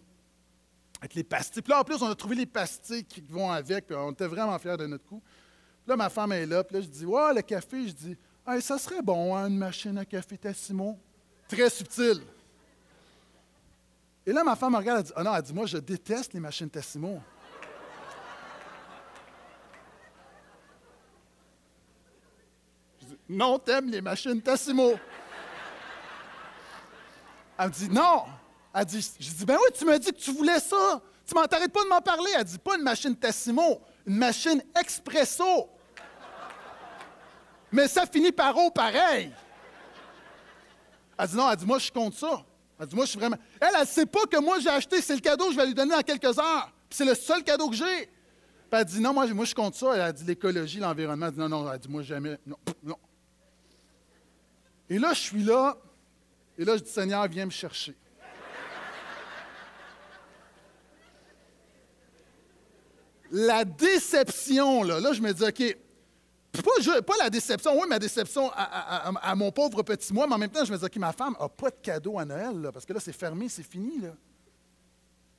[1.00, 1.62] avec les pastilles.
[1.62, 4.28] Puis là, en plus, on a trouvé les pastilles qui vont avec, puis on était
[4.28, 5.22] vraiment fiers de notre coup.
[5.22, 8.18] Puis là, ma femme est là, puis là, je dis, ouais, le café, je dis,
[8.62, 10.98] ça serait bon, hein, une machine à café Tassimo.
[11.48, 12.22] Très subtil.
[14.26, 16.34] Et là, ma femme me regarde, elle dit, ah non, elle dit, moi, je déteste
[16.34, 17.22] les machines Tassimo.
[23.02, 24.94] Je dis, non, t'aimes les machines Tassimo.
[27.58, 28.24] Elle me dit, non,
[28.74, 31.02] elle dit, je dis, ben oui, tu m'as dit que tu voulais ça.
[31.26, 32.32] Tu m'arrêtes pas de m'en parler.
[32.38, 35.70] Elle dit, pas une machine Tassimo, une machine Expresso.
[37.72, 39.34] Mais ça finit par eau pareil.
[41.18, 42.46] Elle dit, non, elle dit, moi, je contre ça.
[42.80, 43.38] Elle dit, moi, je suis vraiment.
[43.60, 45.68] Elle, elle ne sait pas que moi, j'ai acheté, c'est le cadeau que je vais
[45.68, 46.72] lui donner dans quelques heures.
[46.90, 48.06] c'est le seul cadeau que j'ai.
[48.06, 49.94] Puis elle dit, non, moi, moi je contre ça.
[49.94, 51.28] Elle a dit, l'écologie, l'environnement.
[51.28, 52.38] Elle dit, non, non, elle dit, moi, jamais.
[52.46, 52.98] Non, non.
[54.90, 55.78] Et là, je suis là.
[56.58, 57.96] Et là, je dis, Seigneur, viens me chercher.
[63.34, 65.78] la déception, là, là, je me dis, OK,
[66.62, 70.64] pas, la déception, oui, ma déception à, mon pauvre petit moi, mais en même temps,
[70.64, 72.94] je me dis, OK, ma femme n'a pas de cadeau à Noël, là, parce que
[72.94, 74.00] là, c'est fermé, c'est fini.
[74.00, 74.12] Là.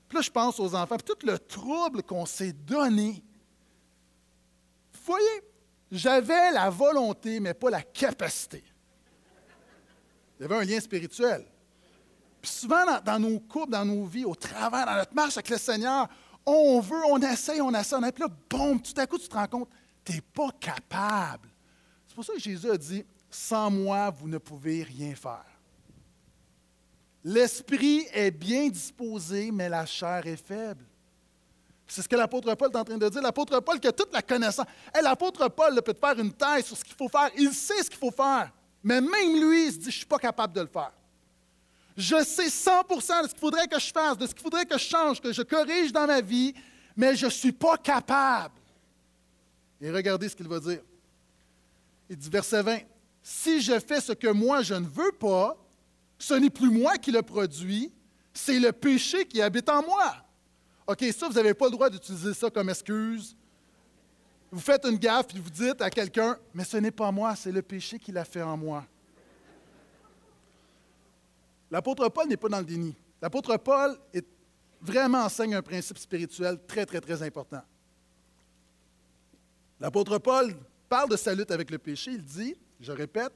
[0.08, 3.22] Puis là, je pense aux enfants, puis tout le trouble qu'on s'est donné.
[4.92, 5.42] Vous voyez,
[5.92, 8.64] j'avais la volonté, mais pas la capacité.
[10.38, 11.46] Il y avait un lien spirituel.
[12.42, 15.58] Puis souvent, dans, nos couples, dans nos vies, au travail, dans notre marche avec le
[15.58, 16.08] Seigneur,
[16.44, 18.12] on veut, on essaye, on essaie, on essaie.
[18.12, 19.68] Puis là, boum, tout à coup, tu te rends compte,
[20.04, 21.48] tu n'es pas capable.
[22.06, 25.44] C'est pour ça que Jésus a dit, sans moi, vous ne pouvez rien faire.
[27.24, 30.84] L'esprit est bien disposé, mais la chair est faible.
[31.86, 33.22] C'est ce que l'apôtre Paul est en train de dire.
[33.22, 34.66] L'apôtre Paul qui a toute la connaissance.
[35.02, 37.30] l'apôtre Paul peut te faire une thèse sur ce qu'il faut faire.
[37.36, 38.52] Il sait ce qu'il faut faire.
[38.82, 40.92] Mais même lui, il se dit, je ne suis pas capable de le faire.
[41.96, 44.76] Je sais 100% de ce qu'il faudrait que je fasse, de ce qu'il faudrait que
[44.76, 46.52] je change, que je corrige dans ma vie,
[46.96, 48.54] mais je ne suis pas capable.
[49.80, 50.80] Et regardez ce qu'il va dire.
[52.08, 52.78] Il dit, verset 20,
[53.22, 55.56] Si je fais ce que moi je ne veux pas,
[56.18, 57.92] ce n'est plus moi qui le produis,
[58.32, 60.16] c'est le péché qui habite en moi.
[60.86, 63.36] OK, ça, vous n'avez pas le droit d'utiliser ça comme excuse.
[64.50, 67.52] Vous faites une gaffe et vous dites à quelqu'un, mais ce n'est pas moi, c'est
[67.52, 68.84] le péché qui l'a fait en moi.
[71.70, 72.94] L'apôtre Paul n'est pas dans le déni.
[73.20, 74.26] L'apôtre Paul est,
[74.80, 77.62] vraiment enseigne un principe spirituel très, très, très important.
[79.84, 80.56] L'apôtre Paul
[80.88, 82.12] parle de sa lutte avec le péché.
[82.12, 83.34] Il dit, je répète,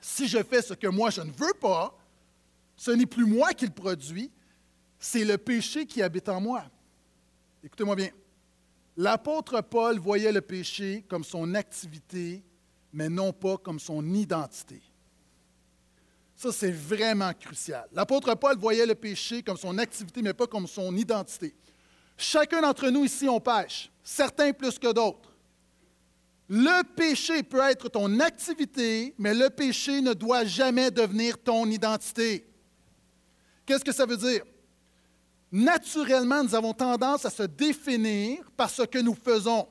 [0.00, 1.98] si je fais ce que moi je ne veux pas,
[2.76, 4.30] ce n'est plus moi qui le produis,
[5.00, 6.62] c'est le péché qui habite en moi.
[7.64, 8.10] Écoutez-moi bien.
[8.96, 12.40] L'apôtre Paul voyait le péché comme son activité,
[12.92, 14.80] mais non pas comme son identité.
[16.36, 17.88] Ça, c'est vraiment crucial.
[17.92, 21.52] L'apôtre Paul voyait le péché comme son activité, mais pas comme son identité.
[22.16, 25.28] Chacun d'entre nous ici, on pêche, certains plus que d'autres.
[26.48, 32.46] Le péché peut être ton activité, mais le péché ne doit jamais devenir ton identité.
[33.66, 34.42] Qu'est-ce que ça veut dire?
[35.52, 39.68] Naturellement, nous avons tendance à se définir par ce que nous faisons.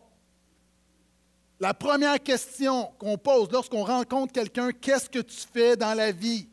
[1.60, 6.48] La première question qu'on pose lorsqu'on rencontre quelqu'un, qu'est-ce que tu fais dans la vie?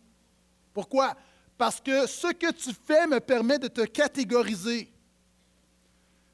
[0.72, 1.14] Pourquoi?
[1.58, 4.90] Parce que ce que tu fais me permet de te catégoriser.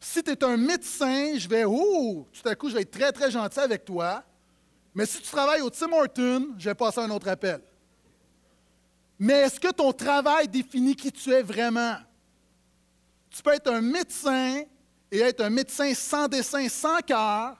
[0.00, 3.12] Si tu es un médecin, je vais, oh, tout à coup, je vais être très,
[3.12, 4.24] très gentil avec toi.
[4.94, 7.60] Mais si tu travailles au Tim Horton, je vais passer un autre appel.
[9.18, 11.96] Mais est-ce que ton travail définit qui tu es vraiment?
[13.28, 14.62] Tu peux être un médecin
[15.12, 17.56] et être un médecin sans dessin, sans cœur,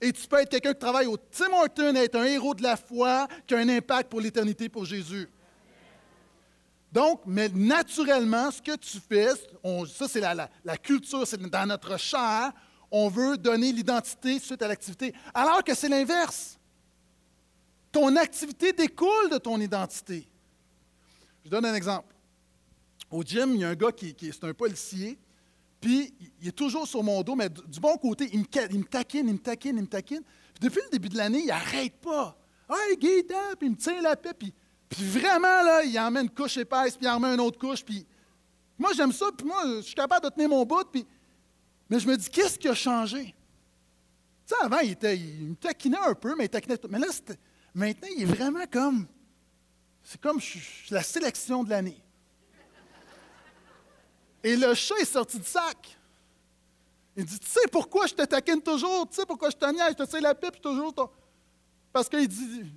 [0.00, 2.62] et tu peux être quelqu'un qui travaille au Tim Horton et être un héros de
[2.62, 5.28] la foi qui a un impact pour l'éternité pour Jésus.
[6.92, 9.30] Donc, mais naturellement, ce que tu fais,
[9.86, 12.52] ça c'est la, culture, c'est dans notre chair,
[12.90, 16.58] on veut donner l'identité suite à l'activité, alors que c'est l'inverse.
[17.92, 20.26] Ton activité découle de ton identité.
[21.44, 22.14] Je donne un exemple.
[23.10, 25.18] Au gym, il y a un gars qui, est un policier,
[25.80, 28.44] puis il est toujours sur mon dos, mais du bon côté, il me,
[28.84, 30.22] taquine, il me taquine, il me taquine.
[30.54, 32.36] Puis depuis le début de l'année, il n'arrête pas.
[32.68, 34.52] Hey, Guy, puis il me tient la paix, puis
[34.90, 37.58] puis vraiment, là, il en met une couche épaisse, puis il en met une autre
[37.58, 37.84] couche.
[37.84, 38.04] Puis
[38.76, 40.84] moi, j'aime ça, puis moi, je suis capable de tenir mon bout.
[40.90, 41.06] Puis...
[41.88, 43.26] Mais je me dis, qu'est-ce qui a changé?
[44.46, 46.88] Tu sais, avant, il, était, il me taquinait un peu, mais il taquinait tout.
[46.90, 47.06] Mais là,
[47.72, 49.06] maintenant, il est vraiment comme.
[50.02, 50.40] C'est comme
[50.90, 52.02] la sélection de l'année.
[54.42, 55.96] Et le chat est sorti du sac.
[57.16, 59.08] Il dit Tu sais pourquoi je te taquine toujours?
[59.08, 59.94] Tu sais pourquoi je te niaise?
[59.96, 60.92] Je te sais la pipe toujours.
[61.92, 62.72] Parce qu'il dit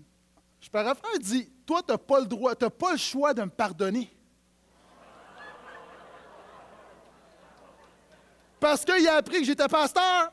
[0.64, 3.42] je paraphrase, il dit Toi, tu n'as pas le droit, tu pas le choix de
[3.44, 4.12] me pardonner.
[8.60, 10.32] Parce qu'il a appris que j'étais pasteur.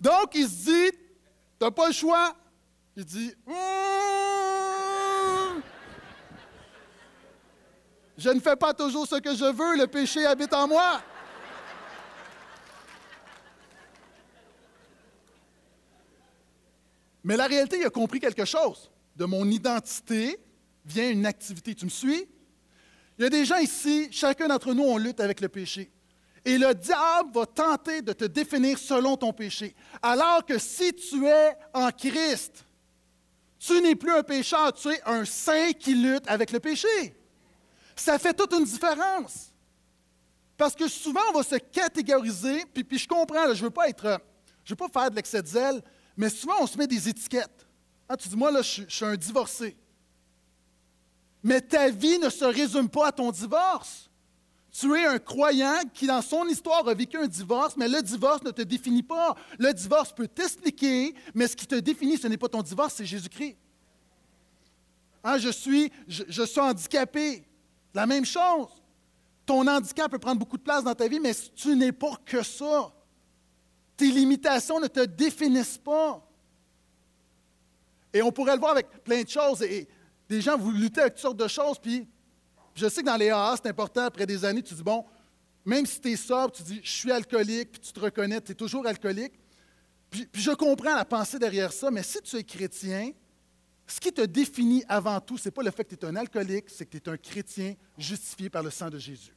[0.00, 2.34] Donc, il se dit Tu n'as pas le choix.
[2.96, 3.54] Il dit hum,
[8.16, 11.00] Je ne fais pas toujours ce que je veux, le péché habite en moi.
[17.24, 18.90] Mais la réalité, il a compris quelque chose.
[19.16, 20.38] De mon identité
[20.84, 21.74] vient une activité.
[21.74, 22.28] Tu me suis?
[23.18, 25.90] Il y a des gens ici, chacun d'entre nous, on lutte avec le péché.
[26.44, 29.74] Et le diable va tenter de te définir selon ton péché.
[30.02, 32.66] Alors que si tu es en Christ,
[33.58, 37.16] tu n'es plus un pécheur, tu es un saint qui lutte avec le péché.
[37.96, 39.52] Ça fait toute une différence.
[40.56, 44.20] Parce que souvent, on va se catégoriser, puis, je comprends, je ne veux pas être,
[44.64, 45.82] je veux pas faire de l'excès de zèle,
[46.16, 47.66] mais souvent, on se met des étiquettes.
[48.08, 49.76] Ah, tu dis, moi, là, je, suis un divorcé.
[51.42, 54.10] Mais ta vie ne se résume pas à ton divorce.
[54.70, 58.42] Tu es un croyant qui, dans son histoire, a vécu un divorce, mais le divorce
[58.42, 59.34] ne te définit pas.
[59.58, 63.06] Le divorce peut t'expliquer, mais ce qui te définit, ce n'est pas ton divorce, c'est
[63.06, 63.56] Jésus-Christ.
[65.22, 67.44] Ah, je, suis, je, je suis handicapé.
[67.94, 68.68] La même chose.
[69.46, 72.42] Ton handicap peut prendre beaucoup de place dans ta vie, mais tu n'es pas que
[72.42, 72.92] ça.
[73.96, 76.20] Tes limitations ne te définissent pas.
[78.12, 79.62] Et on pourrait le voir avec plein de choses.
[79.62, 79.88] Et
[80.28, 82.08] des gens, vous luttez avec toutes sortes de choses, puis
[82.74, 85.04] je sais que dans les AA, c'est important, après des années, tu dis, bon,
[85.64, 88.52] même si tu es sobre, tu dis, je suis alcoolique, puis tu te reconnais, tu
[88.52, 89.34] es toujours alcoolique.
[90.10, 93.12] Puis, puis, je comprends la pensée derrière ça, mais si tu es chrétien,
[93.86, 96.16] ce qui te définit avant tout, ce n'est pas le fait que tu es un
[96.16, 99.34] alcoolique, c'est que tu es un chrétien justifié par le sang de Jésus.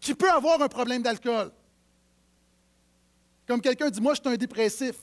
[0.00, 1.52] Qui peut avoir un problème d'alcool?
[3.46, 4.96] Comme quelqu'un dit, moi je suis un dépressif.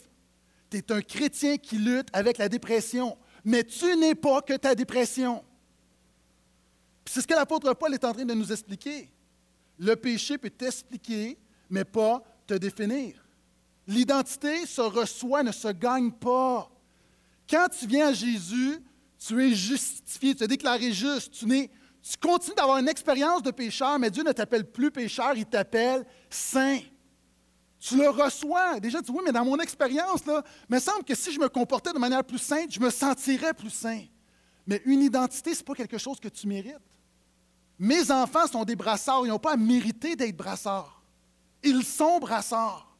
[0.69, 4.75] Tu es un chrétien qui lutte avec la dépression, mais tu n'es pas que ta
[4.75, 5.43] dépression.
[7.05, 9.09] C'est ce que l'apôtre Paul est en train de nous expliquer.
[9.79, 11.37] Le péché peut t'expliquer,
[11.69, 13.23] mais pas te définir.
[13.87, 16.69] L'identité se reçoit, ne se gagne pas.
[17.49, 18.79] Quand tu viens à Jésus,
[19.17, 21.33] tu es justifié, tu es déclaré juste.
[21.33, 25.45] Tu, tu continues d'avoir une expérience de pécheur, mais Dieu ne t'appelle plus pécheur, il
[25.45, 26.79] t'appelle saint.
[27.79, 28.79] Tu le reçois.
[28.79, 31.47] Déjà, tu dis, oui, mais dans mon expérience, il me semble que si je me
[31.47, 34.03] comportais de manière plus sainte, je me sentirais plus saint.
[34.65, 36.75] Mais une identité, ce n'est pas quelque chose que tu mérites.
[37.79, 41.01] Mes enfants sont des brassards, ils n'ont pas à mériter d'être brassards.
[41.63, 42.97] Ils sont brassards,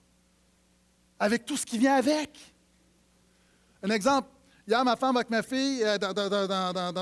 [1.20, 2.38] avec tout ce qui vient avec.
[3.82, 4.30] Un exemple,
[4.68, 6.14] hier, ma femme avec ma fille euh, dans,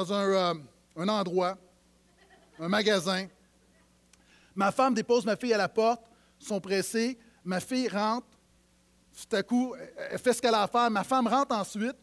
[0.10, 0.54] euh,
[0.96, 1.58] un endroit,
[2.60, 3.28] un magasin.
[4.56, 6.02] Ma femme dépose ma fille à la porte,
[6.40, 7.18] sont pressés.
[7.46, 8.28] Ma fille rentre,
[9.16, 9.76] tout à coup,
[10.10, 10.90] elle fait ce qu'elle a à faire.
[10.92, 11.96] Ma femme rentre ensuite,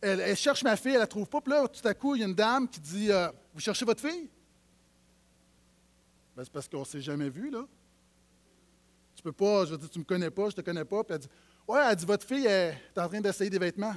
[0.00, 1.40] elle, cherche ma fille, elle ne la trouve pas.
[1.40, 3.84] Puis là, tout à coup, il y a une dame qui dit euh, Vous cherchez
[3.84, 4.28] votre fille
[6.36, 7.64] ben, C'est parce qu'on ne s'est jamais vu, là.
[9.14, 10.84] Tu peux pas, je veux dire, tu ne me connais pas, je ne te connais
[10.84, 11.04] pas.
[11.04, 11.28] Puis elle dit
[11.68, 13.94] Ouais, elle dit Votre fille est en train d'essayer des vêtements.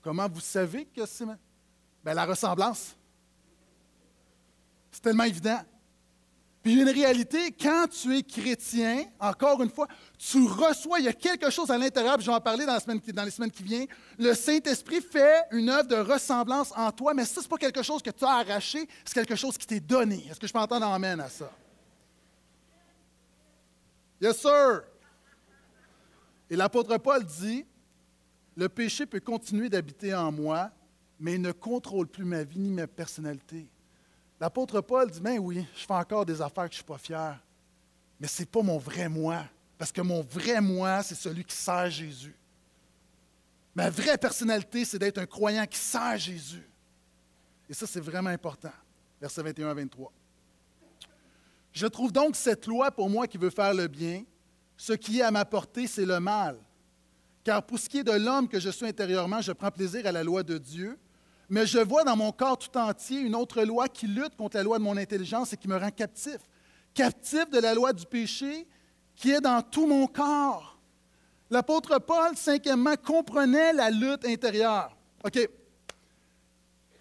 [0.00, 1.26] Comment vous savez que c'est.
[2.02, 2.96] Ben, la ressemblance.
[4.90, 5.60] C'est tellement évident.
[6.68, 11.14] Puis une réalité, quand tu es chrétien, encore une fois, tu reçois, il y a
[11.14, 12.74] quelque chose à l'intérieur, je vais en parler dans,
[13.24, 13.86] les semaines qui viennent.
[14.18, 17.82] Le Saint-Esprit fait une œuvre de ressemblance en toi, mais ça, ce n'est pas quelque
[17.82, 20.26] chose que tu as arraché, c'est quelque chose qui t'est donné.
[20.30, 21.50] Est-ce que je peux entendre amène à ça?
[24.20, 24.82] Yes, sir.
[26.50, 27.64] Et l'apôtre Paul dit,
[28.58, 30.70] le péché peut continuer d'habiter en moi,
[31.18, 33.70] mais il ne contrôle plus ma vie ni ma personnalité.
[34.40, 36.98] L'apôtre Paul dit, ben oui, je fais encore des affaires que je ne suis pas
[36.98, 37.38] fier,
[38.20, 39.44] mais ce n'est pas mon vrai moi,
[39.76, 42.34] parce que mon vrai moi, c'est celui qui sert Jésus.
[43.74, 46.68] Ma vraie personnalité, c'est d'être un croyant qui sert Jésus.
[47.68, 48.72] Et ça, c'est vraiment important.
[49.20, 50.12] Versets 21 à 23.
[51.72, 54.24] Je trouve donc cette loi pour moi qui veut faire le bien.
[54.76, 56.58] Ce qui est à ma portée, c'est le mal.
[57.44, 60.12] Car pour ce qui est de l'homme que je suis intérieurement, je prends plaisir à
[60.12, 60.98] la loi de Dieu,
[61.48, 64.62] mais je vois dans mon corps tout entier une autre loi qui lutte contre la
[64.62, 66.38] loi de mon intelligence et qui me rend captif.
[66.92, 68.66] Captif de la loi du péché
[69.14, 70.78] qui est dans tout mon corps.
[71.50, 74.94] L'apôtre Paul, cinquièmement, comprenait la lutte intérieure.
[75.24, 75.48] OK.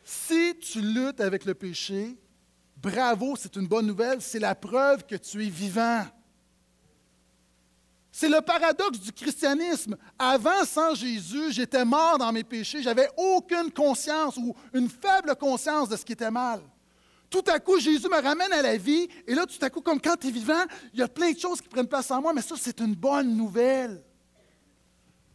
[0.03, 2.17] Si tu luttes avec le péché,
[2.77, 6.05] bravo, c'est une bonne nouvelle, c'est la preuve que tu es vivant.
[8.19, 9.95] C'est le paradoxe du christianisme.
[10.17, 12.81] Avant, sans Jésus, j'étais mort dans mes péchés.
[12.81, 16.61] J'avais aucune conscience ou une faible conscience de ce qui était mal.
[17.29, 19.07] Tout à coup, Jésus me ramène à la vie.
[19.27, 21.37] Et là, tout à coup, comme quand tu es vivant, il y a plein de
[21.37, 22.33] choses qui prennent place en moi.
[22.33, 24.03] Mais ça, c'est une bonne nouvelle.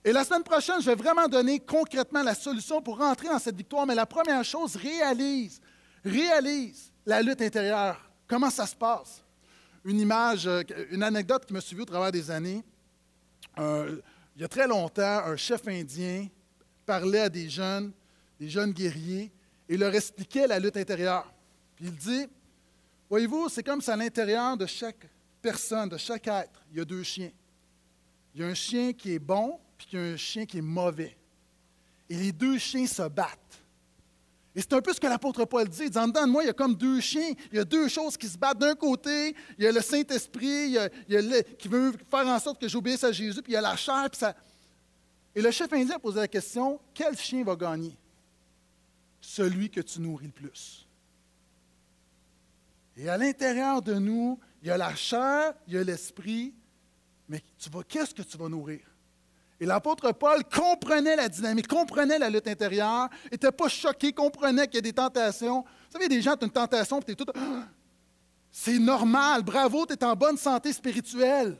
[0.05, 3.57] Et la semaine prochaine, je vais vraiment donner concrètement la solution pour rentrer dans cette
[3.57, 3.87] victoire.
[3.87, 5.61] Mais la première chose, réalise,
[6.05, 8.11] réalise la lutte intérieure.
[8.27, 9.23] Comment ça se passe?
[9.85, 12.65] Une image, euh, une anecdote qui m'a suivi au travers des années
[13.59, 16.29] il y a très longtemps, un chef indien
[16.87, 17.93] parlait à des jeunes,
[18.39, 19.31] des jeunes guerriers,
[19.69, 21.33] et leur expliquait la lutte intérieure.
[21.81, 22.27] Il dit,
[23.09, 25.09] voyez-vous, c'est comme si à l'intérieur de chaque
[25.41, 27.31] personne, de chaque être, il y a deux chiens.
[28.35, 30.59] Il y a un chien qui est bon, puis il y a un chien qui
[30.59, 31.17] est mauvais.
[32.09, 33.62] Et les deux chiens se battent.
[34.55, 35.85] Et c'est un peu ce que l'apôtre Paul dit.
[35.85, 37.33] Il dit, en dedans de moi, il y a comme deux chiens.
[37.51, 38.59] Il y a deux choses qui se battent.
[38.59, 40.77] D'un côté, il y a le Saint-Esprit
[41.59, 44.11] qui veut faire en sorte que j'obéisse à Jésus, puis il y a la chair.
[45.35, 47.97] Et le chef indien a posé la question, quel chien va gagner?
[49.21, 50.87] Celui que tu nourris le plus.
[52.99, 56.53] Et à l'intérieur de nous, il y a la chair, il y a l'esprit,
[57.27, 57.43] mais
[57.89, 58.81] qu'est-ce que tu vas nourrir?
[59.63, 64.75] Et l'apôtre Paul comprenait la dynamique, comprenait la lutte intérieure, n'était pas choqué, comprenait qu'il
[64.75, 65.61] y a des tentations.
[65.61, 67.27] Vous savez, des gens, tu as une tentation, tu es tout.
[68.51, 71.57] C'est normal, bravo, tu es en bonne santé spirituelle.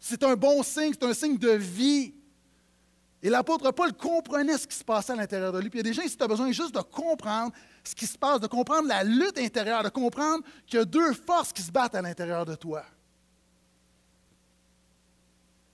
[0.00, 2.12] C'est un bon signe, c'est un signe de vie.
[3.22, 5.70] Et l'apôtre Paul comprenait ce qui se passait à l'intérieur de lui.
[5.70, 7.52] Puis il y a des gens ici, tu as besoin juste de comprendre
[7.84, 11.12] ce qui se passe, de comprendre la lutte intérieure, de comprendre qu'il y a deux
[11.12, 12.84] forces qui se battent à l'intérieur de toi.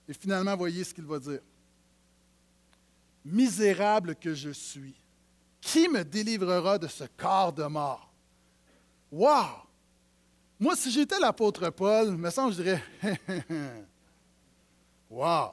[0.07, 1.39] Et finalement, voyez ce qu'il va dire.
[3.25, 4.95] Misérable que je suis,
[5.61, 8.11] qui me délivrera de ce corps de mort?
[9.11, 9.63] Wow!
[10.59, 12.83] Moi, si j'étais l'apôtre Paul, me semble, je dirais,
[15.09, 15.51] wow!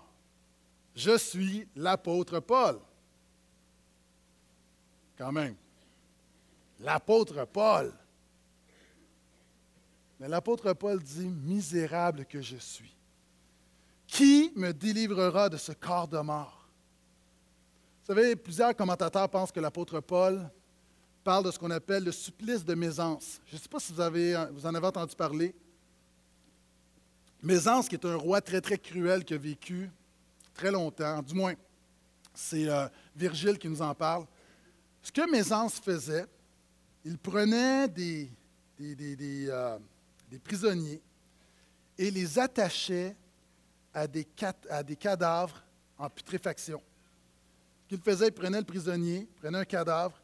[0.94, 2.78] Je suis l'apôtre Paul.
[5.16, 5.54] Quand même.
[6.80, 7.92] L'apôtre Paul.
[10.18, 12.94] Mais l'apôtre Paul dit, misérable que je suis.
[14.10, 16.68] Qui me délivrera de ce corps de mort?
[18.00, 20.50] Vous savez, plusieurs commentateurs pensent que l'apôtre Paul
[21.22, 23.40] parle de ce qu'on appelle le supplice de Mésance.
[23.46, 25.54] Je ne sais pas si vous, en avez entendu parler.
[27.40, 29.88] Mésance, qui est un roi très, très cruel qui a vécu
[30.54, 31.54] très longtemps, du moins,
[32.34, 34.26] c'est euh, Virgile qui nous en parle.
[35.02, 36.26] Ce que Mésance faisait,
[37.04, 38.28] il prenait des,
[38.76, 39.78] des, euh,
[40.42, 41.00] prisonniers
[41.96, 43.14] et les attachait
[43.92, 44.24] à des,
[44.96, 45.62] cadavres
[45.98, 46.80] en putréfaction.
[47.84, 50.20] Ce qu'il faisait, il prenait le prisonnier, prenait un cadavre,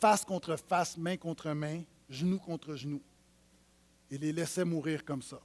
[0.00, 3.00] face contre face, main contre main, genou contre genou,
[4.10, 5.40] et les laissait mourir comme ça.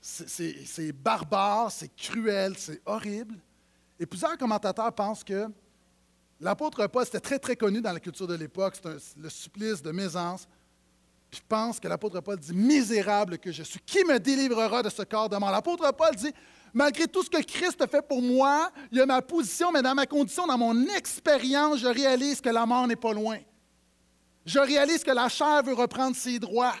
[0.00, 3.38] C'est barbare, c'est cruel, c'est horrible.
[4.00, 5.48] Et plusieurs commentateurs pensent que
[6.40, 9.92] l'apôtre Paul, c'était très, très connu dans la culture de l'époque, c'est le supplice de
[9.92, 10.48] Mésance.
[11.32, 15.02] Je pense que l'apôtre Paul dit Misérable que je suis, qui me délivrera de ce
[15.02, 15.50] corps de mort?
[15.50, 16.32] L'apôtre Paul dit
[16.74, 19.82] Malgré tout ce que Christ a fait pour moi, il y a ma position, mais
[19.82, 23.38] dans ma condition, dans mon expérience, je réalise que la mort n'est pas loin.
[24.44, 26.74] Je réalise que la chair veut reprendre ses droits.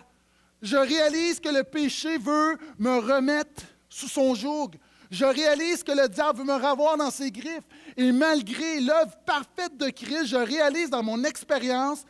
[0.60, 4.70] Je réalise que le péché veut me remettre sous son joug.
[5.10, 7.68] Je réalise que le diable veut me ravoir dans ses griffes.
[7.96, 12.04] Et malgré l'œuvre parfaite de Christ, je réalise dans mon expérience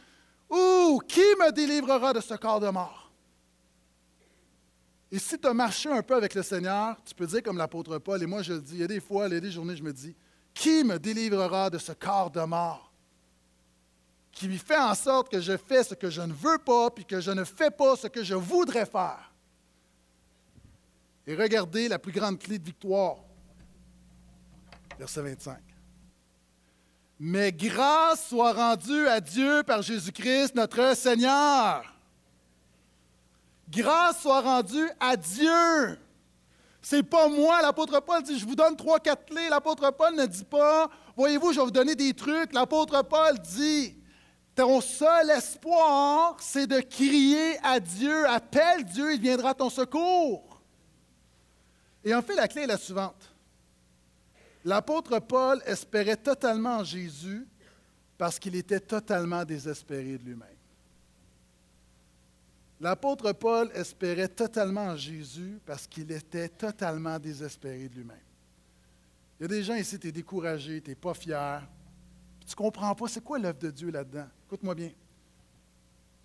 [0.53, 3.11] Ouh, qui me délivrera de ce corps de mort?
[5.11, 7.99] Et si tu as marché un peu avec le Seigneur, tu peux dire comme l'apôtre
[7.99, 9.51] Paul, et moi je le dis, il y a des fois, il y a des
[9.51, 10.15] journées, je me dis,
[10.53, 12.93] qui me délivrera de ce corps de mort?
[14.31, 17.21] Qui fait en sorte que je fais ce que je ne veux pas, puis que
[17.21, 19.33] je ne fais pas ce que je voudrais faire?
[21.27, 23.17] Et regardez la plus grande clé de victoire.
[24.99, 25.72] Verset 25.
[27.25, 31.85] Mais grâce soit rendue à Dieu par Jésus-Christ notre Seigneur.
[33.71, 36.01] Grâce soit rendue à Dieu.
[36.83, 39.49] C'est pas moi, l'apôtre Paul dit, je vous donne trois, quatre clés.
[39.49, 42.53] L'apôtre Paul ne dit pas, voyez-vous, je vais vous donner des trucs.
[42.53, 43.95] L'apôtre Paul dit,
[44.57, 50.61] ton seul espoir, c'est de crier à Dieu, appelle Dieu, il viendra à ton secours.
[52.03, 53.32] Et en fait, la clé est la suivante.
[54.65, 57.47] L'apôtre Paul espérait totalement en Jésus
[58.17, 60.49] parce qu'il était totalement désespéré de lui-même.
[62.81, 68.17] L'apôtre Paul espérait totalement en Jésus parce qu'il était totalement désespéré de lui-même.
[69.39, 71.67] Il y a des gens ici, tu es découragé, tu n'es pas fier,
[72.47, 74.27] tu ne comprends pas c'est quoi l'œuvre de Dieu là-dedans?
[74.47, 74.91] Écoute-moi bien.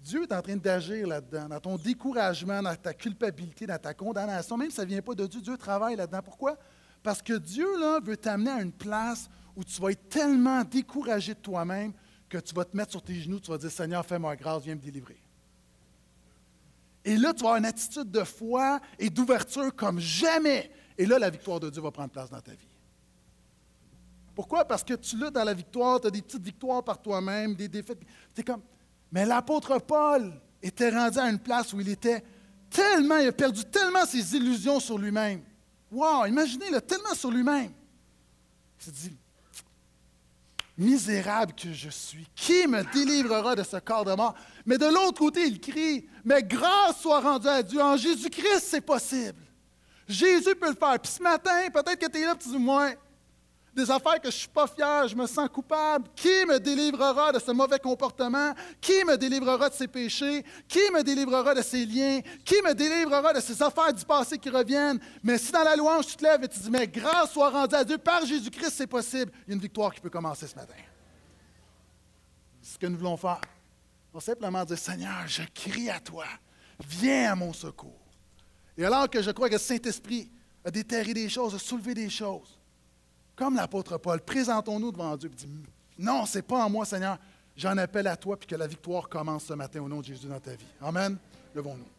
[0.03, 4.55] Dieu est en train d'agir là-dedans, dans ton découragement, dans ta culpabilité, dans ta condamnation,
[4.57, 6.21] même si ça ne vient pas de Dieu, Dieu travaille là-dedans.
[6.23, 6.57] Pourquoi?
[7.03, 11.33] Parce que Dieu là, veut t'amener à une place où tu vas être tellement découragé
[11.33, 11.93] de toi-même
[12.29, 14.75] que tu vas te mettre sur tes genoux, tu vas dire Seigneur, fais-moi grâce, viens
[14.75, 15.17] me délivrer.
[17.05, 20.69] Et là, tu vas avoir une attitude de foi et d'ouverture comme jamais.
[20.97, 22.67] Et là, la victoire de Dieu va prendre place dans ta vie.
[24.35, 24.65] Pourquoi?
[24.65, 27.69] Parce que tu luttes dans la victoire, tu as des petites victoires par toi-même, des
[27.69, 27.99] défaites.
[28.45, 28.61] Comme.
[29.11, 32.23] Mais l'apôtre Paul était rendu à une place où il était
[32.69, 35.41] tellement, il a perdu tellement ses illusions sur lui-même.
[35.91, 37.71] Wow, imaginez, le tellement sur lui-même.
[38.79, 39.17] Il s'est dit,
[40.77, 44.35] misérable que je suis, qui me délivrera de ce corps de mort?
[44.65, 47.81] Mais de l'autre côté, il crie, mais grâce soit rendue à Dieu.
[47.81, 49.41] En Jésus-Christ, c'est possible.
[50.07, 50.99] Jésus peut le faire.
[50.99, 52.91] Puis ce matin, peut-être que tu es là, tu dis, moi,
[53.77, 56.09] des affaires que je ne suis pas fier, je me sens coupable.
[56.15, 58.53] Qui me délivrera de ce mauvais comportement?
[58.81, 60.43] Qui me délivrera de ses péchés?
[60.67, 62.21] Qui me délivrera de ses liens?
[62.43, 64.99] Qui me délivrera de ces affaires du passé qui reviennent?
[65.21, 67.75] Mais si dans la louange, tu te lèves et tu dis, mais grâce soit rendue
[67.75, 70.55] à Dieu, par Jésus-Christ, c'est possible, il y a une victoire qui peut commencer ce
[70.55, 70.73] matin.
[72.61, 73.41] C'est ce que nous voulons faire.
[74.11, 76.25] On simplement dire, Seigneur, je crie à toi,
[76.83, 78.01] viens à mon secours.
[78.75, 80.31] Et alors que je crois que le Saint-Esprit
[80.65, 82.56] a déterré des choses, a soulevé des choses,
[83.37, 85.47] comme l'apôtre Paul, présentons-nous devant Dieu et dit
[85.97, 87.17] Non, ce n'est pas en moi, Seigneur.
[87.55, 90.27] J'en appelle à toi, puis que la victoire commence ce matin au nom de Jésus
[90.27, 90.65] dans ta vie.
[90.81, 91.17] Amen.
[91.55, 91.96] Levons-nous.